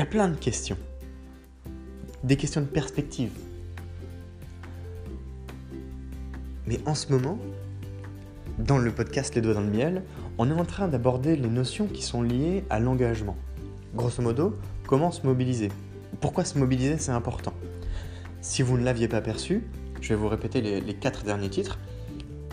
Y 0.00 0.02
a 0.02 0.06
plein 0.06 0.28
de 0.28 0.36
questions. 0.36 0.78
Des 2.24 2.38
questions 2.38 2.62
de 2.62 2.66
perspective. 2.66 3.32
Mais 6.66 6.80
en 6.86 6.94
ce 6.94 7.12
moment, 7.12 7.38
dans 8.58 8.78
le 8.78 8.90
podcast 8.92 9.34
Les 9.34 9.42
Doigts 9.42 9.52
dans 9.52 9.60
le 9.60 9.68
Miel, 9.68 10.02
on 10.38 10.48
est 10.48 10.58
en 10.58 10.64
train 10.64 10.88
d'aborder 10.88 11.36
les 11.36 11.50
notions 11.50 11.86
qui 11.86 12.00
sont 12.00 12.22
liées 12.22 12.64
à 12.70 12.80
l'engagement. 12.80 13.36
Grosso 13.94 14.22
modo, 14.22 14.56
comment 14.86 15.10
se 15.10 15.26
mobiliser? 15.26 15.68
Pourquoi 16.22 16.46
se 16.46 16.58
mobiliser, 16.58 16.96
c'est 16.96 17.12
important. 17.12 17.52
Si 18.40 18.62
vous 18.62 18.78
ne 18.78 18.84
l'aviez 18.84 19.06
pas 19.06 19.20
perçu, 19.20 19.64
je 20.00 20.08
vais 20.08 20.14
vous 20.14 20.28
répéter 20.28 20.62
les, 20.62 20.94
quatre 20.94 21.24
derniers 21.24 21.50
titres. 21.50 21.78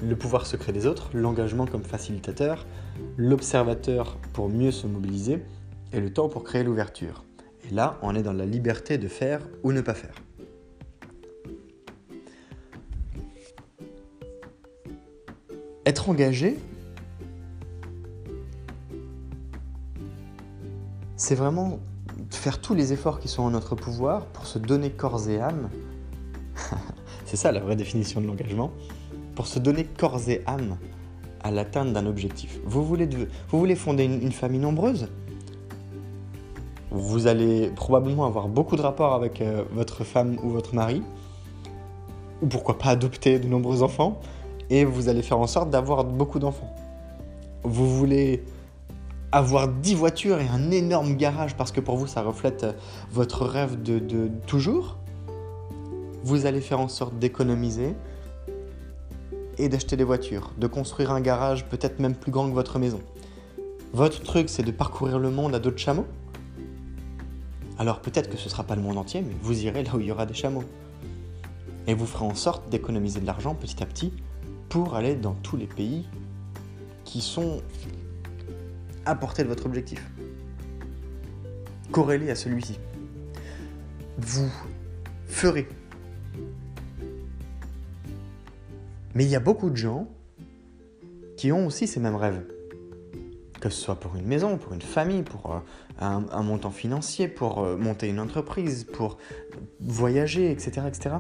Le 0.04 0.18
pouvoir 0.18 0.48
secret 0.48 0.74
des 0.74 0.86
autres, 0.86 1.12
l'engagement 1.13 1.66
comme 1.66 1.86
facilitateur, 1.86 2.66
l'observateur 3.16 4.18
pour 4.34 4.50
mieux 4.50 4.72
se 4.72 4.86
mobiliser 4.86 5.46
et 5.94 6.01
le 6.01 6.12
temps 6.12 6.27
pour 6.27 6.44
créer 6.44 6.63
l'ouverture. 6.63 7.24
Et 7.70 7.74
là, 7.74 7.98
on 8.02 8.16
est 8.16 8.24
dans 8.24 8.34
la 8.34 8.46
liberté 8.46 8.98
de 8.98 9.08
faire 9.08 9.42
ou 9.64 9.72
ne 9.72 9.82
pas 9.82 9.94
faire. 9.94 10.16
Être 15.86 16.10
engagé, 16.10 16.58
c'est 21.16 21.36
vraiment 21.36 21.80
faire 22.30 22.62
tous 22.62 22.74
les 22.74 22.94
efforts 22.94 23.20
qui 23.20 23.28
sont 23.28 23.44
en 23.44 23.52
notre 23.52 23.76
pouvoir 23.76 24.28
pour 24.28 24.46
se 24.46 24.60
donner 24.60 24.92
corps 24.92 25.30
et 25.30 25.40
âme. 25.40 25.70
c'est 27.26 27.38
ça 27.38 27.52
la 27.52 27.60
vraie 27.60 27.76
définition 27.76 28.22
de 28.22 28.28
l'engagement. 28.28 28.72
Pour 29.36 29.48
se 29.48 29.60
donner 29.60 29.86
corps 29.86 30.30
et 30.30 30.42
âme 30.46 30.78
à 31.42 31.52
l'atteinte 31.52 31.94
d'un 31.94 32.06
objectif. 32.06 32.60
Vous 32.66 32.84
voulez, 32.84 33.08
vous 33.50 33.60
voulez 33.60 33.76
fonder 33.76 34.06
une, 34.06 34.32
famille 34.32 34.60
nombreuse? 34.60 35.08
Vous 36.98 37.27
allez 37.27 37.70
probablement 37.70 38.25
avoir 38.25 38.48
beaucoup 38.48 38.75
de 38.75 38.82
rapports 38.82 39.13
avec 39.13 39.39
euh, 39.39 39.63
votre 39.72 40.04
femme 40.04 40.38
ou 40.44 40.50
votre 40.50 40.74
mari, 40.74 41.04
ou 42.42 42.48
pourquoi 42.48 42.80
pas 42.80 42.89
adopter 42.89 43.38
de 43.38 43.48
nombreux 43.48 43.84
enfants, 43.84 44.20
et 44.72 44.84
vous 44.84 45.08
allez 45.08 45.22
faire 45.22 45.38
en 45.38 45.46
sorte 45.46 45.70
d'avoir 45.70 46.04
beaucoup 46.04 46.39
d'enfants. 46.39 46.74
Vous 47.63 47.88
voulez 47.88 48.44
avoir 49.32 49.68
10 49.68 49.94
voitures 49.94 50.39
et 50.39 50.48
un 50.48 50.72
énorme 50.72 51.16
garage 51.16 51.56
parce 51.56 51.72
que 51.72 51.82
pour 51.82 51.98
vous 51.98 52.08
ça 52.08 52.24
reflète 52.24 52.63
euh, 52.63 52.74
votre 53.12 53.46
rêve 53.46 53.80
de, 53.84 54.00
de 54.00 54.32
toujours, 54.48 54.98
vous 56.24 56.48
allez 56.48 56.62
faire 56.62 56.80
en 56.80 56.88
sorte 56.88 57.20
d'économiser 57.20 57.94
et 59.60 59.70
d'acheter 59.70 59.98
des 59.98 60.04
voitures, 60.04 60.51
de 60.58 60.66
construire 60.66 61.12
un 61.12 61.22
garage 61.22 61.66
peut-être 61.66 62.00
même 62.00 62.16
plus 62.16 62.32
grand 62.32 62.50
que 62.50 62.56
votre 62.56 62.80
maison. 62.80 63.01
Votre 63.94 64.24
truc 64.24 64.50
c'est 64.50 64.63
de 64.63 64.72
parcourir 64.72 65.20
le 65.20 65.30
monde 65.30 65.54
à 65.54 65.60
d'autres 65.60 65.77
chameaux 65.77 66.08
Alors 67.79 68.01
peut-être 68.01 68.29
que 68.29 68.38
ce 68.38 68.46
ne 68.46 68.50
sera 68.50 68.63
pas 68.63 68.75
le 68.75 68.81
monde 68.81 68.98
entier, 68.98 69.22
mais 69.22 69.36
vous 69.41 69.63
irez 69.63 69.84
là 69.84 69.96
où 69.96 70.00
il 70.00 70.07
y 70.07 70.12
aura 70.12 70.25
des 70.25 70.34
chameaux. 70.34 70.63
Et 71.86 71.93
vous 71.93 72.05
ferez 72.05 72.25
en 72.25 72.36
sorte 72.36 72.69
d'économiser 72.69 73.19
de 73.19 73.25
l'argent 73.25 73.55
petit 73.55 73.81
à 73.81 73.86
petit 73.86 74.13
pour 74.69 74.96
aller 74.96 75.15
dans 75.15 75.34
tous 75.36 75.57
les 75.57 75.67
pays 75.67 76.05
qui 77.05 77.22
sont 77.22 77.62
à 79.05 79.15
portée 79.15 79.43
de 79.43 79.48
votre 79.48 79.65
objectif. 79.65 80.03
Corrélé 81.91 82.29
à 82.29 82.36
celui-ci. 82.36 82.79
Vous 84.17 84.50
ferez. 85.27 85.69
Mais 89.15 89.24
il 89.24 89.29
y 89.29 89.36
a 89.36 89.39
beaucoup 89.39 89.69
de 89.69 89.77
gens 89.77 90.07
qui 91.38 91.51
ont 91.51 91.67
aussi 91.67 91.88
ces 91.88 92.00
mêmes 92.00 92.15
rêves. 92.15 92.43
Que 93.68 93.74
ce 93.74 93.82
soit 93.82 94.00
pour 94.00 94.16
une 94.16 94.26
maison, 94.26 94.58
pour 94.58 94.72
une 94.72 94.82
famille, 94.82 95.24
pour 95.24 95.54
euh, 95.54 95.60
un, 96.00 96.42
montant 96.42 96.72
financier, 96.72 97.28
pour 97.28 97.66
euh, 97.66 97.76
monter 97.76 98.08
une 98.08 98.22
entreprise, 98.22 98.86
pour 98.86 99.18
voyager, 99.82 100.52
etc., 100.52 100.84
etc. 100.88 101.16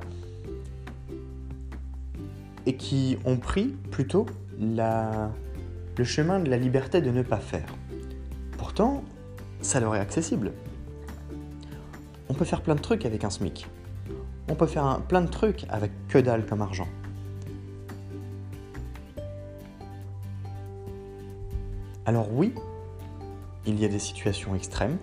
Et 2.65 2.77
qui 2.77 3.17
ont 3.25 3.35
pris 3.35 3.75
plutôt 3.91 4.27
le 4.57 6.03
chemin 6.05 6.39
de 6.39 6.49
la 6.49 6.55
liberté 6.55 7.01
de 7.01 7.11
ne 7.11 7.21
pas 7.21 7.39
faire. 7.39 7.67
Pourtant, 8.57 9.03
ça 9.59 9.81
leur 9.81 9.93
est 9.97 9.99
accessible. 9.99 10.53
On 12.29 12.33
peut 12.33 12.45
faire 12.45 12.61
plein 12.61 12.75
de 12.75 12.81
trucs 12.81 13.05
avec 13.05 13.25
un 13.25 13.29
SMIC. 13.29 13.67
On 14.47 14.55
peut 14.55 14.67
faire 14.67 15.01
plein 15.09 15.21
de 15.21 15.29
trucs 15.29 15.65
avec 15.67 15.91
que 16.07 16.17
dalle 16.17 16.45
comme 16.45 16.61
argent. 16.61 16.87
Alors 22.07 22.29
oui, 22.31 22.53
il 23.65 23.77
y 23.81 23.83
a 23.83 23.89
des 23.89 23.99
situations 23.99 24.55
extrêmes. 24.55 24.97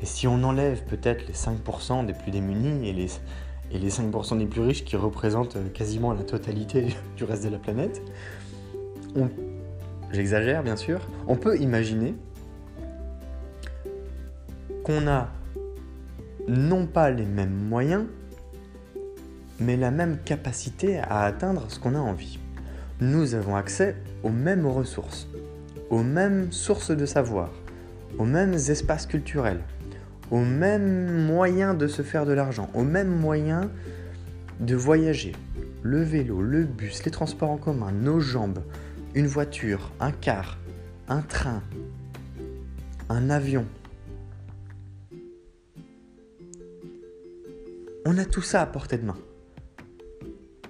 Et 0.00 0.06
si 0.06 0.28
on 0.28 0.44
enlève 0.44 0.84
peut-être 0.84 1.26
les 1.26 1.34
5% 1.34 2.06
des 2.06 2.12
plus 2.12 2.30
démunis 2.30 2.88
et 2.88 2.92
les, 2.92 3.08
et 3.72 3.78
les 3.80 3.90
5% 3.90 4.38
des 4.38 4.46
plus 4.46 4.60
riches 4.60 4.84
qui 4.84 4.94
représentent 4.94 5.58
quasiment 5.72 6.12
la 6.12 6.22
totalité 6.22 6.94
du 7.16 7.24
reste 7.24 7.44
de 7.44 7.48
la 7.48 7.58
planète, 7.58 8.00
j'exagère 10.12 10.62
bien 10.62 10.76
sûr, 10.76 11.00
on 11.26 11.34
peut 11.34 11.58
imaginer 11.58 12.14
qu'on 14.84 15.08
a 15.08 15.30
non 16.46 16.86
pas 16.86 17.10
les 17.10 17.26
mêmes 17.26 17.66
moyens, 17.68 18.04
mais 19.58 19.76
la 19.76 19.90
même 19.90 20.18
capacité 20.24 20.98
à 20.98 21.22
atteindre 21.22 21.64
ce 21.66 21.80
qu'on 21.80 21.96
a 21.96 21.98
envie. 21.98 22.38
Nous 23.00 23.34
avons 23.34 23.56
accès 23.56 23.94
aux 24.22 24.30
mêmes 24.30 24.66
ressources, 24.66 25.28
aux 25.90 26.02
mêmes 26.02 26.50
sources 26.50 26.90
de 26.90 27.04
savoir, 27.04 27.50
aux 28.16 28.24
mêmes 28.24 28.54
espaces 28.54 29.04
culturels, 29.04 29.60
aux 30.30 30.40
mêmes 30.40 31.26
moyens 31.26 31.76
de 31.76 31.88
se 31.88 32.00
faire 32.00 32.24
de 32.24 32.32
l'argent, 32.32 32.70
aux 32.72 32.84
mêmes 32.84 33.14
moyens 33.14 33.68
de 34.60 34.74
voyager. 34.74 35.32
Le 35.82 36.02
vélo, 36.02 36.40
le 36.40 36.64
bus, 36.64 37.04
les 37.04 37.10
transports 37.10 37.50
en 37.50 37.58
commun, 37.58 37.92
nos 37.92 38.18
jambes, 38.18 38.60
une 39.14 39.26
voiture, 39.26 39.92
un 40.00 40.10
car, 40.10 40.56
un 41.06 41.20
train, 41.20 41.62
un 43.10 43.28
avion. 43.28 43.66
On 48.06 48.16
a 48.16 48.24
tout 48.24 48.40
ça 48.40 48.62
à 48.62 48.66
portée 48.66 48.96
de 48.96 49.04
main. 49.04 49.18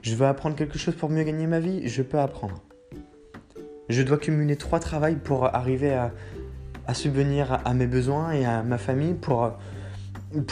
Je 0.06 0.14
veux 0.14 0.26
apprendre 0.26 0.54
quelque 0.54 0.78
chose 0.78 0.94
pour 0.94 1.10
mieux 1.10 1.24
gagner 1.24 1.48
ma 1.48 1.58
vie, 1.58 1.88
je 1.88 2.00
peux 2.00 2.20
apprendre. 2.20 2.62
Je 3.88 4.02
dois 4.02 4.18
cumuler 4.18 4.54
trois 4.54 4.78
travails 4.78 5.16
pour 5.16 5.52
arriver 5.52 5.94
à, 5.94 6.94
subvenir 6.94 7.58
à, 7.64 7.74
mes 7.74 7.88
besoins 7.88 8.30
et 8.30 8.44
à 8.44 8.62
ma 8.62 8.78
famille, 8.78 9.14
pour, 9.14 9.50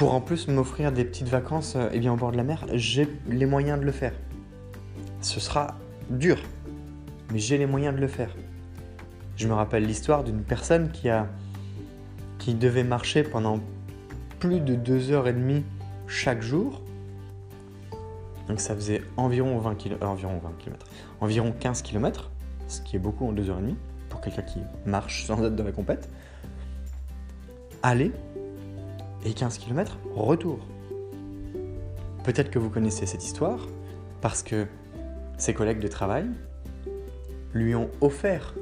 en 0.03 0.21
plus 0.21 0.49
m'offrir 0.49 0.91
des 0.91 1.05
petites 1.05 1.29
vacances 1.29 1.77
eh 1.93 2.01
bien, 2.01 2.13
au 2.13 2.17
bord 2.17 2.33
de 2.33 2.37
la 2.37 2.43
mer. 2.43 2.67
J'ai 2.73 3.07
les 3.29 3.47
moyens 3.47 3.79
de 3.79 3.85
le 3.85 3.93
faire. 3.93 4.13
Ce 5.21 5.39
sera 5.39 5.77
dur, 6.11 6.39
mais 7.33 7.39
j'ai 7.39 7.57
les 7.57 7.67
moyens 7.67 7.95
de 7.95 8.01
le 8.01 8.09
faire. 8.09 8.35
Je 9.37 9.47
me 9.47 9.53
rappelle 9.53 9.87
l'histoire 9.87 10.25
d'une 10.25 10.43
personne 10.43 10.91
qui, 10.91 11.09
a, 11.09 11.29
qui 12.41 12.55
devait 12.55 12.83
marcher 12.83 13.23
pendant 13.23 13.61
plus 14.41 14.59
de 14.59 14.75
deux 14.75 15.13
heures 15.13 15.29
et 15.29 15.33
demie 15.33 15.63
chaque 16.09 16.43
jour. 16.43 16.84
Donc 18.49 18.61
ça 18.61 18.75
faisait 18.75 19.03
environ 19.17 19.59
20 19.59 19.75
km, 19.77 20.07
environ 20.07 20.39
20 20.39 20.59
km, 20.59 20.87
environ 21.21 21.53
15 21.59 21.83
km, 21.83 22.31
ce 22.69 22.81
qui 22.83 22.97
est 22.97 22.99
beaucoup 22.99 23.27
en 23.27 23.33
deux 23.33 23.49
heures 23.51 23.59
et 23.59 23.63
demie 23.63 23.77
pour 24.09 24.21
quelqu'un 24.21 24.43
qui 24.43 24.61
marche 24.87 25.27
sans 25.27 25.43
être 25.45 25.57
dans 25.57 25.65
la 25.65 25.73
compète. 25.73 26.09
Aller 27.83 28.13
et 29.25 29.33
15 29.33 29.59
km 29.59 29.99
retour. 30.15 30.59
Peut-être 32.25 32.51
que 32.51 32.59
vous 32.59 32.71
connaissez 32.71 33.07
cette 33.07 33.25
histoire 33.25 33.67
parce 34.21 34.43
que 34.43 34.67
ses 35.37 35.53
collègues 35.53 35.81
de 35.81 35.89
travail 35.89 36.27
lui 37.53 37.75
ont 37.75 37.91
offert 38.01 38.55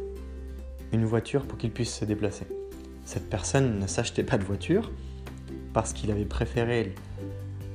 une 0.93 1.05
voiture 1.05 1.47
pour 1.47 1.59
qu'il 1.59 1.71
puisse 1.71 1.95
se 1.95 2.05
déplacer. 2.05 2.47
Cette 3.05 3.29
personne 3.29 3.79
ne 3.79 3.87
s'achetait 3.87 4.25
pas 4.25 4.39
de 4.39 4.45
voiture 4.45 4.91
parce 5.73 5.93
qu'il 5.93 6.11
avait 6.11 6.25
préféré 6.25 6.95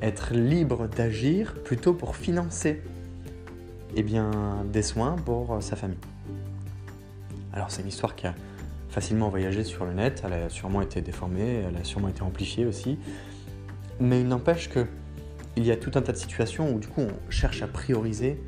être 0.01 0.33
libre 0.33 0.87
d'agir 0.87 1.55
plutôt 1.63 1.93
pour 1.93 2.15
financer 2.15 2.81
eh 3.95 4.03
bien, 4.03 4.63
des 4.71 4.81
soins 4.81 5.15
pour 5.25 5.57
sa 5.61 5.75
famille. 5.75 5.97
Alors 7.53 7.71
c'est 7.71 7.81
une 7.81 7.87
histoire 7.87 8.15
qui 8.15 8.27
a 8.27 8.35
facilement 8.89 9.29
voyagé 9.29 9.63
sur 9.63 9.85
le 9.85 9.93
net, 9.93 10.21
elle 10.25 10.33
a 10.33 10.49
sûrement 10.49 10.81
été 10.81 11.01
déformée, 11.01 11.63
elle 11.67 11.77
a 11.77 11.83
sûrement 11.83 12.09
été 12.09 12.21
amplifiée 12.21 12.65
aussi, 12.65 12.99
mais 13.99 14.21
il 14.21 14.27
n'empêche 14.27 14.69
que 14.69 14.85
il 15.55 15.65
y 15.65 15.71
a 15.71 15.75
tout 15.75 15.91
un 15.95 16.01
tas 16.01 16.11
de 16.11 16.17
situations 16.17 16.71
où 16.71 16.79
du 16.79 16.87
coup 16.87 17.01
on 17.01 17.31
cherche 17.31 17.63
à 17.63 17.67
prioriser 17.67 18.39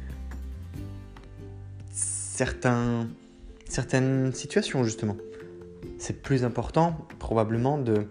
certaines 2.46 4.34
situations, 4.34 4.84
justement. 4.84 5.18
C'est 5.98 6.22
plus 6.22 6.44
important, 6.44 6.98
probablement, 7.18 7.78
de 7.78 8.08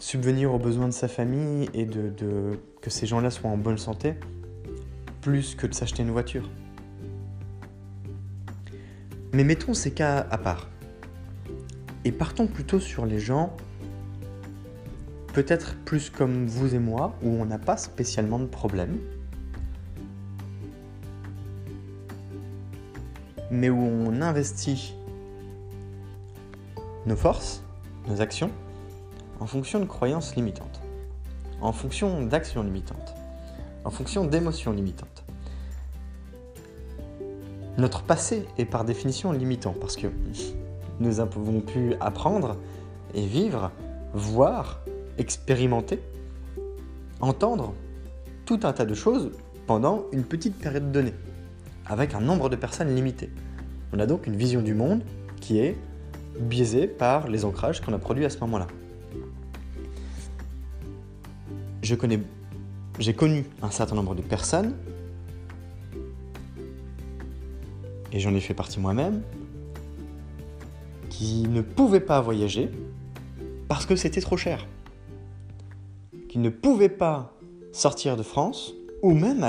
subvenir 0.00 0.52
aux 0.52 0.58
besoins 0.58 0.88
de 0.88 0.92
sa 0.92 1.08
famille 1.08 1.68
et 1.74 1.84
de, 1.84 2.58
que 2.80 2.90
ces 2.90 3.06
gens-là 3.06 3.30
soient 3.30 3.50
en 3.50 3.58
bonne 3.58 3.78
santé, 3.78 4.14
plus 5.20 5.54
que 5.54 5.66
de 5.66 5.74
s'acheter 5.74 6.02
une 6.02 6.10
voiture. 6.10 6.50
Mais 9.32 9.44
mettons 9.44 9.74
ces 9.74 9.92
cas 9.92 10.26
à 10.30 10.38
part. 10.38 10.68
Et 12.04 12.12
partons 12.12 12.46
plutôt 12.46 12.80
sur 12.80 13.04
les 13.04 13.20
gens, 13.20 13.54
peut-être 15.34 15.76
plus 15.84 16.08
comme 16.08 16.46
vous 16.46 16.74
et 16.74 16.78
moi, 16.78 17.14
où 17.22 17.28
on 17.28 17.44
n'a 17.44 17.58
pas 17.58 17.76
spécialement 17.76 18.38
de 18.38 18.46
problème, 18.46 18.98
mais 23.50 23.68
où 23.68 23.78
on 23.78 24.22
investit 24.22 24.94
nos 27.04 27.16
forces, 27.16 27.62
nos 28.08 28.22
actions, 28.22 28.50
en 29.40 29.46
fonction 29.46 29.80
de 29.80 29.86
croyances 29.86 30.36
limitantes, 30.36 30.80
en 31.60 31.72
fonction 31.72 32.24
d'actions 32.24 32.62
limitantes, 32.62 33.14
en 33.84 33.90
fonction 33.90 34.24
d'émotions 34.26 34.72
limitantes. 34.72 35.24
Notre 37.78 38.02
passé 38.02 38.46
est 38.58 38.66
par 38.66 38.84
définition 38.84 39.32
limitant 39.32 39.74
parce 39.80 39.96
que 39.96 40.08
nous 41.00 41.20
avons 41.20 41.60
pu 41.60 41.94
apprendre 42.00 42.56
et 43.14 43.24
vivre, 43.24 43.72
voir, 44.12 44.80
expérimenter, 45.16 46.02
entendre 47.20 47.74
tout 48.44 48.60
un 48.64 48.72
tas 48.72 48.84
de 48.84 48.94
choses 48.94 49.30
pendant 49.66 50.04
une 50.12 50.24
petite 50.24 50.58
période 50.58 50.92
donnée 50.92 51.14
avec 51.86 52.14
un 52.14 52.20
nombre 52.20 52.50
de 52.50 52.56
personnes 52.56 52.94
limité. 52.94 53.30
On 53.92 53.98
a 53.98 54.06
donc 54.06 54.26
une 54.26 54.36
vision 54.36 54.60
du 54.60 54.74
monde 54.74 55.02
qui 55.40 55.58
est 55.58 55.76
biaisée 56.38 56.86
par 56.86 57.28
les 57.28 57.44
ancrages 57.44 57.80
qu'on 57.80 57.92
a 57.92 57.98
produits 57.98 58.24
à 58.24 58.30
ce 58.30 58.38
moment-là. 58.40 58.66
J'ai 62.98 63.14
connu 63.14 63.44
un 63.62 63.70
certain 63.70 63.96
nombre 63.96 64.14
de 64.14 64.22
personnes 64.22 64.76
et 68.12 68.20
j'en 68.20 68.34
ai 68.34 68.40
fait 68.40 68.54
partie 68.54 68.80
moi-même, 68.80 69.22
qui 71.08 71.42
ne 71.48 71.60
pouvaient 71.60 72.00
pas 72.00 72.20
voyager 72.20 72.70
parce 73.68 73.86
que 73.86 73.96
c'était 73.96 74.20
trop 74.20 74.36
cher. 74.36 74.66
Qui 76.28 76.38
ne 76.38 76.50
pouvaient 76.50 76.88
pas 76.88 77.36
sortir 77.72 78.16
de 78.16 78.22
France 78.22 78.74
ou 79.02 79.14
même 79.14 79.46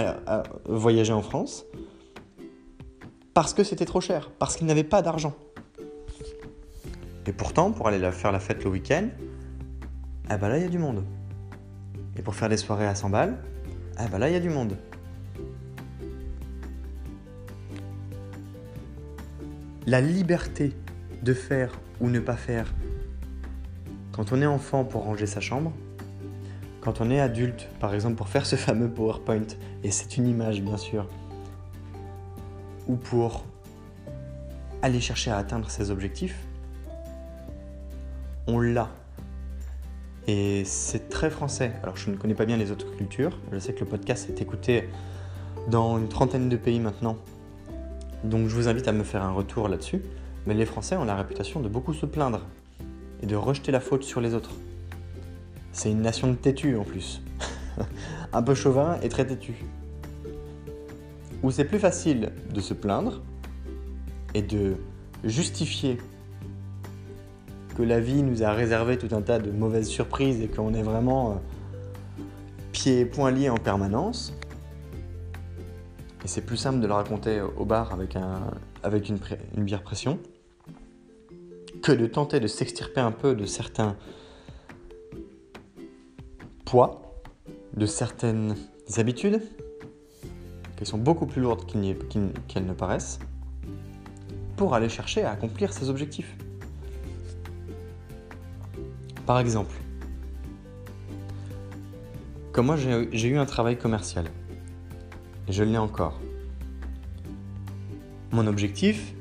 voyager 0.68 1.14
en 1.14 1.22
France 1.22 1.66
parce 3.34 3.54
que 3.54 3.64
c'était 3.64 3.86
trop 3.86 4.02
cher, 4.02 4.30
parce 4.40 4.56
qu'ils 4.56 4.68
n'avaient 4.68 4.84
pas 4.84 5.02
d'argent. 5.02 5.34
Et 7.28 7.34
pourtant, 7.34 7.72
pour 7.72 7.88
aller 7.88 8.12
faire 8.12 8.32
la 8.32 8.40
fête 8.40 8.64
le 8.64 8.70
week-end, 8.70 9.08
eh 10.30 10.38
ben 10.38 10.50
là, 10.50 10.58
il 10.58 10.64
y 10.64 10.66
a 10.66 10.70
du 10.70 10.80
monde. 10.80 11.04
Pour 12.24 12.36
faire 12.36 12.50
des 12.50 12.58
soirées 12.58 12.88
à 12.88 12.96
100 12.96 13.10
balles, 13.10 13.38
eh 14.00 14.08
ben 14.10 14.18
là, 14.20 14.30
il 14.30 14.34
y 14.34 14.38
a 14.38 14.40
du 14.40 14.50
monde. 14.50 14.78
La 19.88 20.02
liberté 20.02 20.74
de 21.24 21.34
faire 21.34 21.72
ou 22.00 22.10
ne 22.10 22.20
pas 22.20 22.36
faire 22.36 22.72
quand 24.12 24.34
on 24.34 24.42
est 24.42 24.46
enfant 24.46 24.84
pour 24.84 25.04
ranger 25.04 25.26
sa 25.26 25.40
chambre, 25.40 25.72
quand 26.82 27.02
on 27.02 27.10
est 27.10 27.20
adulte, 27.20 27.68
par 27.80 27.94
exemple 27.94 28.16
pour 28.16 28.28
faire 28.28 28.46
ce 28.46 28.56
fameux 28.56 28.90
PowerPoint, 28.90 29.48
et 29.84 29.92
c'est 29.92 30.18
une 30.18 30.28
image 30.28 30.62
bien 30.62 30.78
sûr, 30.78 31.08
ou 32.88 32.96
pour 32.96 33.46
aller 34.82 35.00
chercher 35.00 35.32
à 35.32 35.38
atteindre 35.38 35.70
ses 35.70 35.92
objectifs, 35.92 36.38
on 38.48 38.60
l'a. 38.60 38.90
Et 40.28 40.64
c'est 40.66 41.10
très 41.10 41.30
français. 41.30 41.74
Alors 41.84 41.98
je 41.98 42.10
ne 42.10 42.16
connais 42.16 42.36
pas 42.36 42.46
bien 42.46 42.58
les 42.58 42.72
autres 42.72 42.96
cultures. 42.96 43.38
Je 43.52 43.60
sais 43.60 43.74
que 43.74 43.80
le 43.82 43.86
podcast 43.86 44.30
est 44.30 44.42
écouté 44.42 44.90
dans 45.70 45.98
une 45.98 46.08
trentaine 46.08 46.50
de 46.50 46.58
pays 46.58 46.80
maintenant. 46.80 47.18
Donc 48.24 48.48
je 48.48 48.56
vous 48.56 48.68
invite 48.68 48.88
à 48.88 48.92
me 48.92 49.04
faire 49.04 49.24
un 49.24 49.32
retour 49.32 49.68
là-dessus. 49.68 50.02
Mais 50.46 50.54
les 50.54 50.66
Français 50.66 50.96
ont 50.96 51.06
la 51.06 51.16
réputation 51.16 51.60
de 51.60 51.70
beaucoup 51.70 51.94
se 51.94 52.06
plaindre 52.06 52.42
et 53.22 53.26
de 53.26 53.36
rejeter 53.36 53.72
la 53.72 53.80
faute 53.80 54.04
sur 54.04 54.22
les 54.22 54.34
autres. 54.34 54.52
C'est 55.72 55.92
une 55.92 56.02
nation 56.02 56.28
de 56.28 56.36
têtus 56.36 56.76
en 56.78 56.84
plus. 56.84 57.22
un 58.34 58.44
peu 58.44 58.56
chauvin 58.56 59.00
et 59.02 59.10
très 59.10 59.26
têtu. 59.26 59.54
Où 61.44 61.52
c'est 61.52 61.66
plus 61.66 61.80
facile 61.80 62.32
de 62.54 62.62
se 62.62 62.74
plaindre 62.74 63.22
et 64.34 64.42
de 64.42 64.76
justifier 65.24 65.98
que 67.76 67.84
la 67.84 68.00
vie 68.00 68.24
nous 68.24 68.44
a 68.44 68.52
réservé 68.52 68.98
tout 68.98 69.14
un 69.16 69.22
tas 69.22 69.40
de 69.40 69.52
mauvaises 69.52 69.88
surprises 69.88 70.42
et 70.42 70.48
qu'on 70.48 70.74
est 70.74 70.84
vraiment 70.84 71.32
euh, 71.32 71.36
pieds 72.72 73.00
et 73.00 73.06
poings 73.06 73.32
liés 73.32 73.50
en 73.50 73.58
permanence. 73.58 74.34
Et 76.24 76.28
c'est 76.28 76.42
plus 76.42 76.58
simple 76.58 76.80
de 76.80 76.88
le 76.88 76.94
raconter 76.94 77.42
au 77.42 77.66
bar 77.66 77.94
avec, 77.94 78.16
un, 78.16 78.52
avec 78.84 79.10
une, 79.10 79.18
une 79.58 79.64
bière 79.64 79.82
pression 79.82 80.20
que 81.82 81.92
de 81.92 82.06
tenter 82.06 82.40
de 82.40 82.48
s'extirper 82.48 83.02
un 83.02 83.12
peu 83.12 83.34
de 83.34 83.46
certains 83.46 83.96
poids, 86.66 87.02
de 87.76 87.86
certaines 87.86 88.56
habitudes, 88.98 89.42
qui 90.78 90.86
sont 90.86 90.98
beaucoup 90.98 91.26
plus 91.26 91.42
lourdes 91.42 91.66
qu'elles 91.66 92.66
ne 92.66 92.74
paraissent, 92.74 93.20
pour 94.58 94.76
aller 94.76 94.90
chercher 94.90 95.24
à 95.24 95.32
accomplir 95.32 95.74
ses 95.74 95.90
objectifs. 95.90 96.36
Par 99.32 99.40
exemple, 99.40 99.74
comme 102.52 102.66
moi 102.66 102.76
j'ai 102.76 103.28
eu 103.30 103.38
un 103.38 103.46
travail 103.46 103.78
commercial, 103.78 104.26
et 105.48 105.54
je 105.54 105.64
l'ai 105.64 105.78
encore. 105.78 106.20
Mon 108.34 108.46
objectif, 108.46 109.14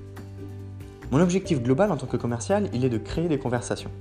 mon 1.13 1.21
objectif 1.21 1.63
global 1.63 1.93
en 1.93 1.97
tant 1.97 2.09
que 2.09 2.17
commercial, 2.17 2.69
il 2.73 2.85
est 2.85 2.89
de 2.89 2.99
créer 2.99 3.29
des 3.29 3.39
conversations. 3.39 3.93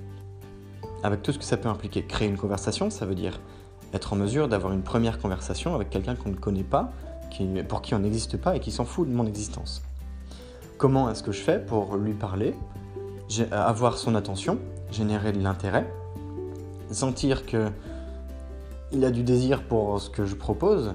Avec 1.04 1.22
tout 1.22 1.32
ce 1.32 1.38
que 1.38 1.44
ça 1.44 1.58
peut 1.58 1.70
impliquer. 1.70 2.02
Créer 2.02 2.28
une 2.28 2.38
conversation, 2.38 2.90
ça 2.90 3.06
veut 3.06 3.14
dire 3.14 3.40
être 3.94 4.14
en 4.14 4.16
mesure 4.16 4.48
d'avoir 4.48 4.74
une 4.74 4.82
première 4.82 5.20
conversation 5.20 5.76
avec 5.76 5.92
quelqu'un 5.92 6.16
qu'on 6.16 6.30
ne 6.30 6.38
connaît 6.38 6.64
pas, 6.64 6.92
qui, 7.30 7.46
pour 7.68 7.84
qui 7.84 7.94
on 7.94 8.00
n'existe 8.00 8.36
pas 8.36 8.56
et 8.56 8.60
qui 8.60 8.72
s'en 8.72 8.84
fout 8.84 9.08
de 9.08 9.14
mon 9.14 9.28
existence. 9.28 9.84
Comment 10.80 11.12
est-ce 11.12 11.22
que 11.22 11.32
je 11.32 11.42
fais 11.42 11.60
pour 11.60 11.98
lui 11.98 12.14
parler, 12.14 12.56
avoir 13.52 14.00
son 14.00 14.16
attention, 14.16 14.58
générer 14.92 15.34
de 15.34 15.40
l'intérêt 15.40 15.86
sentir 16.92 17.46
que 17.46 17.68
il 18.92 19.06
a 19.06 19.12
du 19.12 19.24
désir 19.24 19.64
pour 19.64 20.02
ce 20.02 20.10
que 20.10 20.26
je 20.26 20.36
propose 20.36 20.94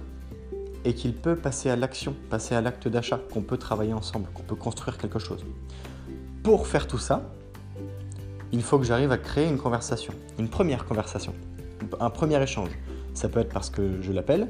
et 0.84 0.94
qu'il 0.94 1.14
peut 1.14 1.36
passer 1.36 1.70
à 1.70 1.76
l'action, 1.76 2.14
passer 2.28 2.54
à 2.54 2.60
l'acte 2.60 2.88
d'achat, 2.88 3.20
qu'on 3.32 3.42
peut 3.42 3.56
travailler 3.56 3.92
ensemble, 3.92 4.26
qu'on 4.34 4.42
peut 4.42 4.56
construire 4.56 4.98
quelque 4.98 5.18
chose. 5.18 5.44
Pour 6.42 6.66
faire 6.66 6.86
tout 6.86 6.98
ça, 6.98 7.30
il 8.52 8.62
faut 8.62 8.78
que 8.78 8.84
j'arrive 8.84 9.12
à 9.12 9.18
créer 9.18 9.48
une 9.48 9.58
conversation, 9.58 10.12
une 10.38 10.48
première 10.48 10.84
conversation, 10.84 11.34
un 12.00 12.10
premier 12.10 12.42
échange. 12.42 12.70
Ça 13.14 13.28
peut 13.28 13.40
être 13.40 13.52
parce 13.52 13.70
que 13.70 14.02
je 14.02 14.12
l'appelle, 14.12 14.48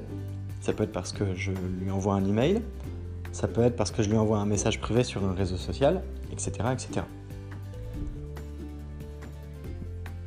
ça 0.61 0.73
peut 0.73 0.85
être 0.85 0.93
parce 0.93 1.13
que 1.13 1.35
je 1.35 1.53
lui 1.53 1.91
envoie 1.91 2.15
un 2.15 2.25
email, 2.25 2.63
ça 3.33 3.47
peut 3.47 3.63
être 3.63 3.77
parce 3.77 3.91
que 3.91 4.03
je 4.03 4.11
lui 4.11 4.17
envoie 4.17 4.39
un 4.39 4.47
message 4.47 4.81
privé 4.81 5.05
sur 5.05 5.25
un 5.25 5.35
réseau 5.35 5.57
social, 5.57 6.03
etc. 6.33 6.53
etc. 6.73 7.03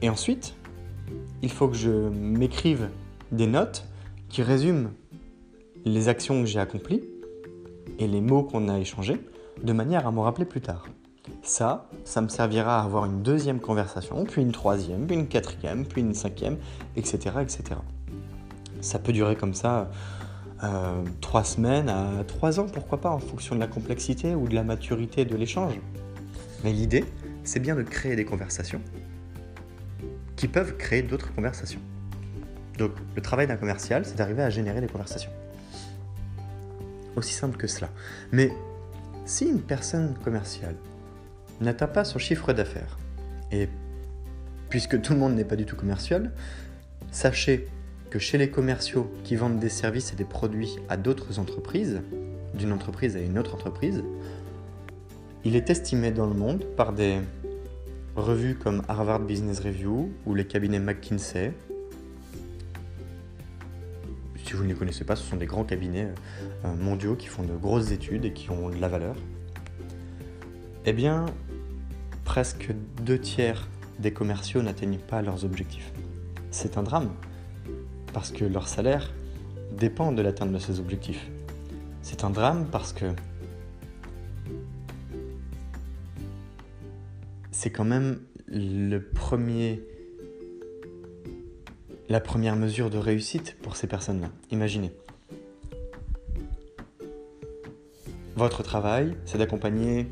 Et 0.01 0.09
ensuite, 0.09 0.53
il 1.41 1.51
faut 1.51 1.67
que 1.67 1.75
je 1.75 1.89
m'écrive 1.89 2.89
des 3.31 3.47
notes 3.47 3.85
qui 4.29 4.41
résument 4.41 4.91
les 5.85 6.09
actions 6.09 6.41
que 6.41 6.47
j'ai 6.47 6.59
accomplies 6.59 7.03
et 7.99 8.07
les 8.07 8.21
mots 8.21 8.43
qu'on 8.43 8.69
a 8.69 8.79
échangés 8.79 9.19
de 9.63 9.73
manière 9.73 10.07
à 10.07 10.11
me 10.11 10.19
rappeler 10.19 10.45
plus 10.45 10.61
tard. 10.61 10.87
Ça, 11.41 11.89
ça 12.05 12.21
me 12.21 12.29
servira 12.29 12.81
à 12.81 12.85
avoir 12.85 13.05
une 13.05 13.21
deuxième 13.21 13.59
conversation, 13.59 14.23
puis 14.23 14.41
une 14.41 14.51
troisième, 14.51 15.07
puis 15.07 15.15
une 15.15 15.27
quatrième, 15.27 15.85
puis 15.85 16.01
une 16.01 16.13
cinquième, 16.13 16.57
etc. 16.95 17.35
etc. 17.41 17.63
Ça 18.81 18.99
peut 18.99 19.11
durer 19.11 19.35
comme 19.35 19.53
ça 19.53 19.89
euh, 20.63 21.03
trois 21.21 21.43
semaines 21.43 21.89
à 21.89 22.23
trois 22.25 22.59
ans, 22.59 22.67
pourquoi 22.71 22.99
pas, 22.99 23.09
en 23.09 23.19
fonction 23.19 23.55
de 23.55 23.59
la 23.59 23.67
complexité 23.67 24.35
ou 24.35 24.47
de 24.47 24.55
la 24.55 24.63
maturité 24.63 25.25
de 25.25 25.35
l'échange. 25.35 25.79
Mais 26.63 26.71
l'idée, 26.71 27.05
c'est 27.43 27.59
bien 27.59 27.75
de 27.75 27.83
créer 27.83 28.15
des 28.15 28.25
conversations 28.25 28.81
qui 30.37 30.47
peuvent 30.47 30.77
créer 30.77 31.01
d'autres 31.01 31.33
conversations. 31.33 31.81
Donc 32.77 32.91
le 33.15 33.21
travail 33.21 33.47
d'un 33.47 33.57
commercial, 33.57 34.05
c'est 34.05 34.15
d'arriver 34.15 34.43
à 34.43 34.49
générer 34.49 34.79
des 34.79 34.87
conversations. 34.87 35.31
Aussi 37.17 37.33
simple 37.33 37.57
que 37.57 37.67
cela. 37.67 37.89
Mais 38.31 38.53
si 39.25 39.45
une 39.45 39.61
personne 39.61 40.13
commerciale 40.23 40.75
n'atteint 41.59 41.87
pas 41.87 42.05
son 42.05 42.19
chiffre 42.19 42.53
d'affaires, 42.53 42.97
et 43.51 43.67
puisque 44.69 45.01
tout 45.01 45.13
le 45.13 45.19
monde 45.19 45.35
n'est 45.35 45.43
pas 45.43 45.55
du 45.55 45.65
tout 45.65 45.75
commercial, 45.75 46.31
sachez 47.11 47.67
que 48.11 48.19
chez 48.19 48.37
les 48.37 48.49
commerciaux 48.49 49.11
qui 49.23 49.35
vendent 49.35 49.59
des 49.59 49.69
services 49.69 50.13
et 50.13 50.15
des 50.15 50.23
produits 50.23 50.77
à 50.87 50.97
d'autres 50.97 51.39
entreprises, 51.39 52.01
d'une 52.53 52.71
entreprise 52.71 53.15
à 53.15 53.19
une 53.19 53.39
autre 53.39 53.55
entreprise, 53.55 54.03
il 55.43 55.55
est 55.55 55.69
estimé 55.69 56.11
dans 56.11 56.27
le 56.27 56.33
monde 56.33 56.63
par 56.75 56.93
des 56.93 57.19
revues 58.21 58.55
comme 58.55 58.81
Harvard 58.87 59.19
Business 59.19 59.59
Review 59.59 60.11
ou 60.25 60.33
les 60.33 60.45
cabinets 60.45 60.79
McKinsey. 60.79 61.53
Si 64.43 64.53
vous 64.53 64.63
ne 64.63 64.69
les 64.69 64.75
connaissez 64.75 65.03
pas, 65.03 65.15
ce 65.15 65.23
sont 65.23 65.35
des 65.35 65.45
grands 65.45 65.63
cabinets 65.63 66.09
euh, 66.65 66.73
mondiaux 66.75 67.15
qui 67.15 67.27
font 67.27 67.43
de 67.43 67.53
grosses 67.53 67.91
études 67.91 68.25
et 68.25 68.33
qui 68.33 68.49
ont 68.49 68.69
de 68.69 68.79
la 68.79 68.87
valeur. 68.87 69.15
Eh 70.85 70.93
bien, 70.93 71.25
presque 72.23 72.73
deux 73.03 73.19
tiers 73.19 73.67
des 73.99 74.13
commerciaux 74.13 74.61
n'atteignent 74.61 74.99
pas 74.99 75.21
leurs 75.21 75.43
objectifs. 75.43 75.91
C'est 76.49 76.77
un 76.77 76.83
drame, 76.83 77.09
parce 78.13 78.31
que 78.31 78.45
leur 78.45 78.67
salaire 78.67 79.13
dépend 79.77 80.11
de 80.11 80.21
l'atteinte 80.21 80.51
de 80.51 80.59
ces 80.59 80.79
objectifs. 80.79 81.27
C'est 82.01 82.23
un 82.23 82.29
drame 82.29 82.65
parce 82.71 82.93
que 82.93 83.05
c'est 87.57 87.71
quand 87.71 87.85
même 87.85 88.19
la 88.47 88.99
première 92.19 92.55
mesure 92.55 92.91
de 92.91 92.99
réussite 92.99 93.57
pour 93.63 93.75
ces 93.75 93.87
personnes-là. 93.87 94.29
Imaginez. 94.51 94.91
Votre 98.35 98.61
travail, 98.61 99.17
c'est 99.25 99.39
d'accompagner 99.39 100.05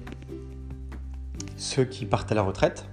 ceux 1.55 1.85
qui 1.85 2.07
partent 2.07 2.31
à 2.31 2.35
la 2.35 2.41
retraite 2.41 2.87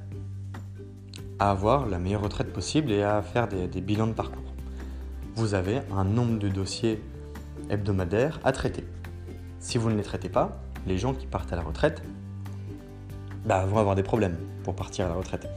à 1.39 1.51
avoir 1.51 1.87
la 1.87 1.99
meilleure 1.99 2.23
retraite 2.23 2.53
possible 2.53 2.93
et 2.93 3.03
à 3.03 3.23
faire 3.23 3.49
des 3.49 3.81
bilans 3.81 4.07
de 4.07 4.13
parcours. 4.13 4.53
Vous 5.35 5.55
avez 5.55 5.81
un 5.97 6.05
nombre 6.05 6.39
de 6.39 6.51
dossiers 6.51 7.01
hebdomadaires 7.71 8.39
à 8.45 8.53
traiter. 8.53 8.85
Si 9.61 9.79
vous 9.79 9.89
ne 9.89 9.97
les 9.97 10.03
traitez 10.03 10.29
pas, 10.29 10.63
les 10.87 10.99
gens 10.99 11.15
qui 11.15 11.27
partent 11.27 11.55
à 11.55 11.57
la 11.57 11.63
retraite 11.63 12.03
bah, 13.45 13.65
vont 13.67 13.79
avoir 13.79 13.95
des 13.95 14.03
problèmes 14.03 14.37
pour 14.65 14.75
partir 14.75 15.07
à 15.07 15.09
la 15.09 15.15
retraite. 15.15 15.49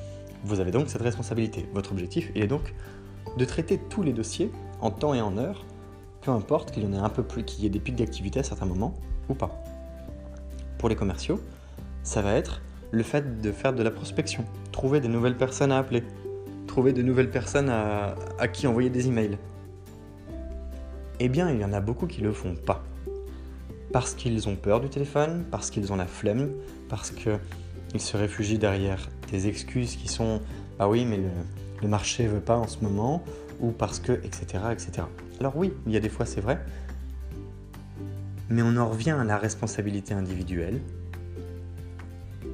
Vous 0.43 0.59
avez 0.59 0.71
donc 0.71 0.89
cette 0.89 1.01
responsabilité. 1.01 1.67
Votre 1.73 1.91
objectif, 1.91 2.31
il 2.35 2.43
est 2.43 2.47
donc 2.47 2.73
de 3.37 3.45
traiter 3.45 3.79
tous 3.89 4.03
les 4.03 4.13
dossiers 4.13 4.51
en 4.81 4.91
temps 4.91 5.13
et 5.13 5.21
en 5.21 5.37
heure, 5.37 5.65
peu 6.21 6.31
importe 6.31 6.71
qu'il 6.71 6.83
y 6.83 6.87
en 6.87 6.93
ait 6.93 6.97
un 6.97 7.09
peu 7.09 7.23
plus, 7.23 7.43
qu'il 7.43 7.63
y 7.63 7.67
ait 7.67 7.69
des 7.69 7.79
pics 7.79 7.95
d'activité 7.95 8.39
à 8.39 8.43
certains 8.43 8.65
moments 8.65 8.93
ou 9.29 9.33
pas. 9.33 9.63
pour 10.77 10.89
les 10.89 10.95
commerciaux, 10.95 11.39
ça 12.03 12.21
va 12.21 12.33
être 12.33 12.61
le 12.91 13.01
fait 13.01 13.41
de 13.41 13.51
faire 13.51 13.73
de 13.73 13.81
la 13.81 13.91
prospection, 13.91 14.45
trouver 14.71 14.99
des 14.99 15.07
nouvelles 15.07 15.37
personnes 15.37 15.71
à 15.71 15.79
appeler, 15.79 16.03
trouver 16.67 16.93
de 16.93 17.01
nouvelles 17.01 17.31
personnes 17.31 17.69
à, 17.69 18.15
à 18.37 18.47
qui 18.47 18.67
envoyer 18.67 18.89
des 18.89 19.07
emails. 19.07 19.37
Eh 21.19 21.29
bien, 21.29 21.49
il 21.49 21.59
y 21.59 21.65
en 21.65 21.73
a 21.73 21.79
beaucoup 21.79 22.07
qui 22.07 22.21
le 22.21 22.31
font 22.31 22.55
pas. 22.55 22.83
Parce 23.91 24.13
qu'ils 24.13 24.47
ont 24.49 24.55
peur 24.55 24.81
du 24.81 24.89
téléphone, 24.89 25.45
parce 25.49 25.69
qu'ils 25.69 25.91
ont 25.93 25.95
la 25.95 26.05
flemme, 26.05 26.51
parce 26.89 27.11
qu'ils 27.95 28.05
se 28.05 28.17
réfugient 28.17 28.57
derrière 28.57 29.09
des 29.31 29.47
excuses 29.47 29.95
qui 29.95 30.09
sont 30.09 30.41
Ah 30.79 30.89
oui, 30.89 31.05
mais 31.05 31.17
le, 31.81 31.87
marché 31.87 32.27
veut 32.27 32.41
pas 32.41 32.57
en 32.57 32.67
ce 32.67 32.79
moment, 32.83 33.23
ou 33.61 33.71
parce 33.71 33.99
que, 33.99 34.11
etc., 34.11 34.63
etc. 34.71 35.03
Alors 35.39 35.55
oui, 35.55 35.71
il 35.85 35.93
y 35.93 35.97
a 35.97 35.99
des 36.01 36.09
fois 36.09 36.25
c'est 36.25 36.41
vrai, 36.41 36.59
mais 38.49 38.61
on 38.61 38.75
en 38.75 38.89
revient 38.89 39.11
à 39.11 39.23
la 39.23 39.37
responsabilité 39.37 40.13
individuelle. 40.13 40.81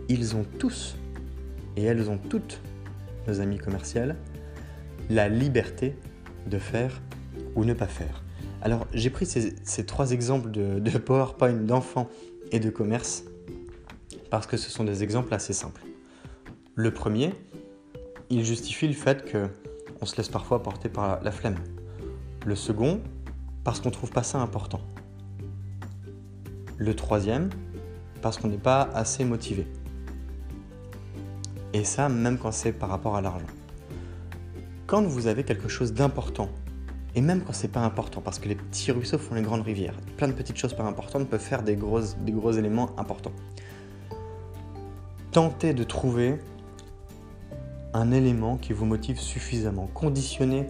Ils 0.09 0.35
ont 0.35 0.45
tous, 0.59 0.95
et 1.75 1.83
elles 1.83 2.09
ont 2.09 2.17
toutes, 2.17 2.61
nos 3.27 3.39
amis 3.39 3.57
commerciales, 3.57 4.15
la 5.09 5.27
liberté 5.27 5.95
de 6.45 6.59
faire 6.59 7.01
ou 7.55 7.65
ne 7.65 7.73
pas 7.73 7.87
faire. 7.87 8.23
Alors 8.61 8.85
j'ai 8.93 9.09
pris 9.09 9.25
ces, 9.25 9.85
trois 9.85 10.11
exemples 10.11 10.51
de, 10.51 10.77
de 10.77 10.97
PowerPoint 10.99 11.53
d'enfants 11.53 12.09
et 12.51 12.59
de 12.59 12.69
commerce 12.69 13.23
parce 14.31 14.47
que 14.47 14.57
ce 14.57 14.71
sont 14.71 14.85
des 14.85 15.03
exemples 15.03 15.33
assez 15.33 15.53
simples. 15.53 15.83
Le 16.73 16.91
premier, 16.91 17.33
il 18.31 18.43
justifie 18.43 18.87
le 18.87 18.93
fait 18.93 19.25
que 19.25 19.49
on 20.01 20.05
se 20.07 20.15
laisse 20.17 20.29
parfois 20.29 20.63
porter 20.63 20.89
par 20.89 21.21
la 21.21 21.31
flemme. 21.31 21.57
Le 22.45 22.55
second, 22.55 23.01
parce 23.63 23.81
qu'on 23.81 23.91
trouve 23.91 24.09
pas 24.09 24.23
ça 24.23 24.39
important. 24.39 24.81
Le 26.77 26.95
troisième, 26.95 27.49
parce 28.21 28.39
qu'on 28.39 28.47
n'est 28.47 28.57
pas 28.57 28.89
assez 28.95 29.25
motivé. 29.25 29.67
Et 31.73 31.83
ça, 31.83 32.09
même 32.09 32.39
quand 32.39 32.51
c'est 32.51 32.71
par 32.71 32.89
rapport 32.89 33.15
à 33.15 33.21
l'argent. 33.21 33.45
Quand 34.87 35.03
vous 35.03 35.27
avez 35.27 35.43
quelque 35.43 35.67
chose 35.67 35.93
d'important, 35.93 36.49
et 37.15 37.21
même 37.21 37.41
quand 37.41 37.53
c'est 37.53 37.67
pas 37.67 37.81
important, 37.81 38.21
parce 38.21 38.39
que 38.39 38.47
les 38.47 38.55
petits 38.55 38.91
ruisseaux 38.91 39.17
font 39.17 39.35
les 39.35 39.41
grandes 39.41 39.63
rivières, 39.63 39.95
plein 40.15 40.29
de 40.29 40.33
petites 40.33 40.57
choses 40.57 40.73
pas 40.73 40.83
importantes 40.83 41.29
peuvent 41.29 41.39
faire 41.39 41.63
des, 41.63 41.75
grosses, 41.75 42.15
des 42.17 42.31
gros 42.31 42.53
éléments 42.53 42.97
importants. 42.97 43.33
Tentez 45.31 45.73
de 45.73 45.85
trouver 45.85 46.39
un 47.93 48.11
élément 48.11 48.57
qui 48.57 48.73
vous 48.73 48.85
motive 48.85 49.17
suffisamment. 49.17 49.87
Conditionnez 49.93 50.67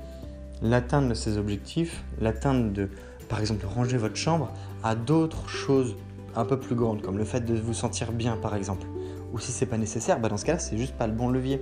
l'atteinte 0.61 1.09
de 1.09 1.15
ces 1.15 1.39
objectifs, 1.39 2.03
l'atteinte 2.19 2.71
de, 2.71 2.89
par 3.27 3.39
exemple, 3.39 3.65
ranger 3.65 3.97
votre 3.97 4.17
chambre 4.17 4.51
à 4.83 4.93
d'autres 4.93 5.49
choses 5.49 5.95
un 6.35 6.45
peu 6.45 6.59
plus 6.59 6.75
grandes, 6.75 7.01
comme 7.01 7.17
le 7.17 7.25
fait 7.25 7.41
de 7.41 7.55
vous 7.55 7.73
sentir 7.73 8.11
bien, 8.11 8.37
par 8.37 8.55
exemple. 8.55 8.85
Ou 9.33 9.39
si 9.39 9.51
c'est 9.51 9.65
pas 9.65 9.79
nécessaire, 9.79 10.19
bah 10.19 10.29
dans 10.29 10.37
ce 10.37 10.45
cas-là, 10.45 10.59
c'est 10.59 10.77
juste 10.77 10.93
pas 10.93 11.07
le 11.07 11.13
bon 11.13 11.29
levier. 11.29 11.59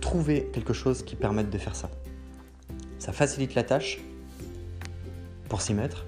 Trouvez 0.00 0.48
quelque 0.54 0.72
chose 0.72 1.02
qui 1.02 1.14
permette 1.14 1.50
de 1.50 1.58
faire 1.58 1.76
ça. 1.76 1.90
Ça 2.98 3.12
facilite 3.12 3.54
la 3.54 3.64
tâche 3.64 4.00
pour 5.50 5.60
s'y 5.60 5.74
mettre. 5.74 6.06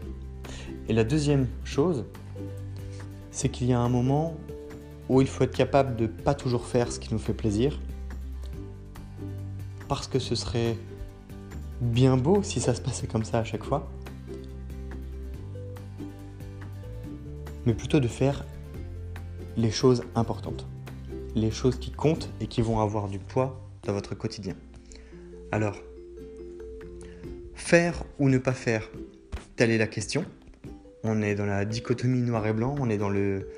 Et 0.88 0.94
la 0.94 1.04
deuxième 1.04 1.46
chose, 1.64 2.06
c'est 3.30 3.50
qu'il 3.50 3.66
y 3.66 3.74
a 3.74 3.78
un 3.78 3.90
moment 3.90 4.34
où 5.08 5.20
il 5.20 5.26
faut 5.26 5.44
être 5.44 5.56
capable 5.56 5.96
de 5.96 6.06
pas 6.06 6.34
toujours 6.34 6.66
faire 6.66 6.92
ce 6.92 7.00
qui 7.00 7.12
nous 7.12 7.18
fait 7.18 7.32
plaisir, 7.32 7.80
parce 9.88 10.06
que 10.06 10.18
ce 10.18 10.34
serait 10.34 10.76
bien 11.80 12.16
beau 12.16 12.42
si 12.42 12.60
ça 12.60 12.74
se 12.74 12.80
passait 12.80 13.06
comme 13.06 13.24
ça 13.24 13.38
à 13.38 13.44
chaque 13.44 13.64
fois, 13.64 13.88
mais 17.64 17.74
plutôt 17.74 18.00
de 18.00 18.08
faire 18.08 18.44
les 19.56 19.70
choses 19.70 20.02
importantes, 20.14 20.66
les 21.34 21.50
choses 21.50 21.78
qui 21.78 21.90
comptent 21.90 22.30
et 22.40 22.46
qui 22.46 22.62
vont 22.62 22.80
avoir 22.80 23.08
du 23.08 23.18
poids 23.18 23.60
dans 23.84 23.92
votre 23.92 24.14
quotidien. 24.14 24.54
Alors, 25.52 25.76
faire 27.54 28.04
ou 28.18 28.28
ne 28.28 28.38
pas 28.38 28.52
faire, 28.52 28.88
telle 29.56 29.70
est 29.70 29.78
la 29.78 29.86
question. 29.86 30.24
On 31.04 31.22
est 31.22 31.34
dans 31.34 31.46
la 31.46 31.64
dichotomie 31.64 32.22
noir 32.22 32.46
et 32.46 32.52
blanc, 32.52 32.74
on 32.78 32.90
est 32.90 32.98
dans 32.98 33.08
le 33.08 33.48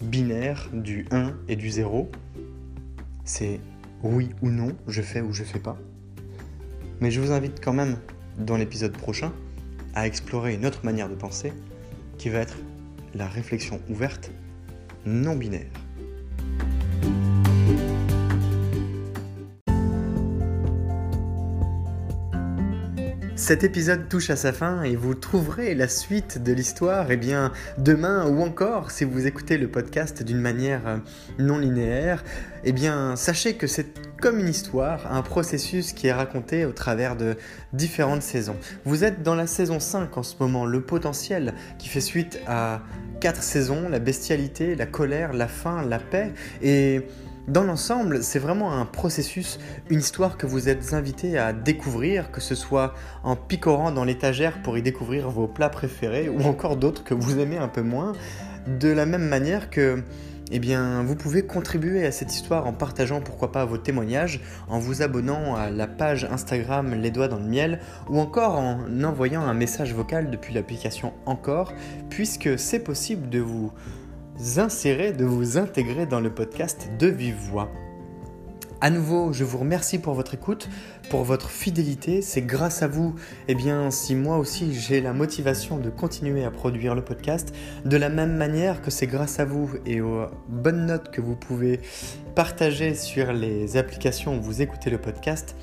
binaire 0.00 0.68
du 0.72 1.06
1 1.10 1.34
et 1.48 1.56
du 1.56 1.70
0. 1.70 2.10
C'est 3.24 3.60
oui 4.02 4.30
ou 4.42 4.50
non, 4.50 4.76
je 4.86 5.02
fais 5.02 5.20
ou 5.20 5.32
je 5.32 5.44
fais 5.44 5.58
pas. 5.58 5.78
Mais 7.00 7.10
je 7.10 7.20
vous 7.20 7.32
invite 7.32 7.60
quand 7.62 7.72
même, 7.72 7.98
dans 8.38 8.56
l'épisode 8.56 8.96
prochain, 8.96 9.32
à 9.94 10.06
explorer 10.06 10.54
une 10.54 10.66
autre 10.66 10.84
manière 10.84 11.08
de 11.08 11.14
penser, 11.14 11.52
qui 12.18 12.28
va 12.28 12.40
être 12.40 12.56
la 13.14 13.28
réflexion 13.28 13.80
ouverte 13.88 14.30
non 15.06 15.36
binaire. 15.36 15.83
Cet 23.44 23.62
épisode 23.62 24.08
touche 24.08 24.30
à 24.30 24.36
sa 24.36 24.54
fin 24.54 24.84
et 24.84 24.96
vous 24.96 25.14
trouverez 25.14 25.74
la 25.74 25.86
suite 25.86 26.42
de 26.42 26.54
l'histoire 26.54 27.10
eh 27.10 27.18
bien 27.18 27.52
demain 27.76 28.26
ou 28.26 28.40
encore 28.40 28.90
si 28.90 29.04
vous 29.04 29.26
écoutez 29.26 29.58
le 29.58 29.68
podcast 29.68 30.22
d'une 30.22 30.40
manière 30.40 30.80
euh, 30.86 30.96
non 31.38 31.58
linéaire, 31.58 32.24
eh 32.64 32.72
bien 32.72 33.16
sachez 33.16 33.56
que 33.56 33.66
c'est 33.66 34.00
comme 34.18 34.38
une 34.38 34.48
histoire, 34.48 35.12
un 35.12 35.20
processus 35.20 35.92
qui 35.92 36.06
est 36.06 36.12
raconté 36.14 36.64
au 36.64 36.72
travers 36.72 37.16
de 37.16 37.36
différentes 37.74 38.22
saisons. 38.22 38.56
Vous 38.86 39.04
êtes 39.04 39.22
dans 39.22 39.34
la 39.34 39.46
saison 39.46 39.78
5 39.78 40.16
en 40.16 40.22
ce 40.22 40.36
moment, 40.40 40.64
le 40.64 40.80
potentiel 40.80 41.52
qui 41.78 41.88
fait 41.88 42.00
suite 42.00 42.40
à 42.46 42.80
quatre 43.20 43.42
saisons, 43.42 43.90
la 43.90 43.98
bestialité, 43.98 44.74
la 44.74 44.86
colère, 44.86 45.34
la 45.34 45.48
faim, 45.48 45.84
la 45.86 45.98
paix 45.98 46.32
et 46.62 47.02
dans 47.46 47.62
l'ensemble, 47.62 48.22
c'est 48.22 48.38
vraiment 48.38 48.72
un 48.72 48.86
processus, 48.86 49.58
une 49.90 49.98
histoire 49.98 50.38
que 50.38 50.46
vous 50.46 50.68
êtes 50.68 50.94
invité 50.94 51.38
à 51.38 51.52
découvrir, 51.52 52.30
que 52.30 52.40
ce 52.40 52.54
soit 52.54 52.94
en 53.22 53.36
picorant 53.36 53.92
dans 53.92 54.04
l'étagère 54.04 54.62
pour 54.62 54.78
y 54.78 54.82
découvrir 54.82 55.28
vos 55.28 55.46
plats 55.46 55.68
préférés 55.68 56.28
ou 56.28 56.42
encore 56.44 56.76
d'autres 56.76 57.04
que 57.04 57.12
vous 57.12 57.38
aimez 57.38 57.58
un 57.58 57.68
peu 57.68 57.82
moins, 57.82 58.12
de 58.66 58.88
la 58.88 59.04
même 59.04 59.28
manière 59.28 59.68
que 59.68 60.02
eh 60.50 60.58
bien, 60.58 61.02
vous 61.02 61.16
pouvez 61.16 61.46
contribuer 61.46 62.04
à 62.04 62.12
cette 62.12 62.34
histoire 62.34 62.66
en 62.66 62.72
partageant 62.72 63.20
pourquoi 63.20 63.50
pas 63.50 63.64
vos 63.64 63.78
témoignages, 63.78 64.40
en 64.68 64.78
vous 64.78 65.02
abonnant 65.02 65.56
à 65.56 65.70
la 65.70 65.86
page 65.86 66.28
Instagram 66.30 66.94
Les 66.94 67.10
Doigts 67.10 67.28
dans 67.28 67.38
le 67.38 67.46
Miel, 67.46 67.80
ou 68.08 68.20
encore 68.20 68.58
en 68.58 69.02
envoyant 69.02 69.42
un 69.42 69.54
message 69.54 69.94
vocal 69.94 70.30
depuis 70.30 70.52
l'application 70.54 71.14
Encore, 71.24 71.72
puisque 72.10 72.58
c'est 72.58 72.80
possible 72.80 73.30
de 73.30 73.40
vous 73.40 73.72
insérer, 74.56 75.12
de 75.12 75.24
vous 75.24 75.58
intégrer 75.58 76.06
dans 76.06 76.20
le 76.20 76.32
podcast 76.32 76.90
de 76.98 77.06
Vive 77.06 77.36
Voix. 77.50 77.70
À 78.80 78.90
nouveau, 78.90 79.32
je 79.32 79.44
vous 79.44 79.58
remercie 79.58 79.98
pour 79.98 80.14
votre 80.14 80.34
écoute, 80.34 80.68
pour 81.08 81.22
votre 81.22 81.48
fidélité. 81.48 82.20
C'est 82.20 82.42
grâce 82.42 82.82
à 82.82 82.88
vous, 82.88 83.14
eh 83.48 83.54
bien, 83.54 83.90
si 83.90 84.14
moi 84.14 84.36
aussi 84.36 84.74
j'ai 84.74 85.00
la 85.00 85.12
motivation 85.12 85.78
de 85.78 85.88
continuer 85.88 86.44
à 86.44 86.50
produire 86.50 86.94
le 86.94 87.02
podcast, 87.02 87.54
de 87.84 87.96
la 87.96 88.10
même 88.10 88.36
manière 88.36 88.82
que 88.82 88.90
c'est 88.90 89.06
grâce 89.06 89.40
à 89.40 89.44
vous 89.44 89.70
et 89.86 90.00
aux 90.00 90.26
bonnes 90.48 90.86
notes 90.86 91.10
que 91.10 91.20
vous 91.20 91.36
pouvez 91.36 91.80
partager 92.34 92.94
sur 92.94 93.32
les 93.32 93.76
applications 93.76 94.36
où 94.36 94.42
vous 94.42 94.60
écoutez 94.60 94.90
le 94.90 94.98
podcast. 94.98 95.56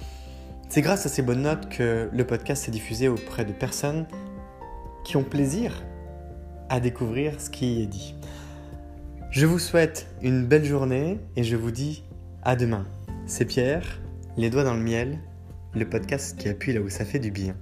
C'est 0.69 0.81
grâce 0.81 1.05
à 1.05 1.09
ces 1.09 1.21
bonnes 1.21 1.43
notes 1.43 1.69
que 1.69 2.09
le 2.11 2.25
podcast 2.25 2.67
est 2.69 2.71
diffusé 2.71 3.07
auprès 3.07 3.45
de 3.45 3.51
personnes 3.51 4.07
qui 5.03 5.17
ont 5.17 5.23
plaisir 5.23 5.83
à 6.69 6.79
découvrir 6.79 7.39
ce 7.39 7.49
qui 7.49 7.83
est 7.83 7.87
dit. 7.87 8.15
Je 9.31 9.45
vous 9.45 9.59
souhaite 9.59 10.07
une 10.21 10.45
belle 10.45 10.65
journée 10.65 11.17
et 11.37 11.43
je 11.45 11.55
vous 11.55 11.71
dis 11.71 12.03
à 12.43 12.57
demain. 12.57 12.85
C'est 13.25 13.45
Pierre, 13.45 14.01
les 14.35 14.49
doigts 14.49 14.65
dans 14.65 14.73
le 14.73 14.81
miel, 14.81 15.19
le 15.73 15.87
podcast 15.87 16.37
qui 16.37 16.49
appuie 16.49 16.73
là 16.73 16.81
où 16.81 16.89
ça 16.89 17.05
fait 17.05 17.17
du 17.17 17.31
bien. 17.31 17.55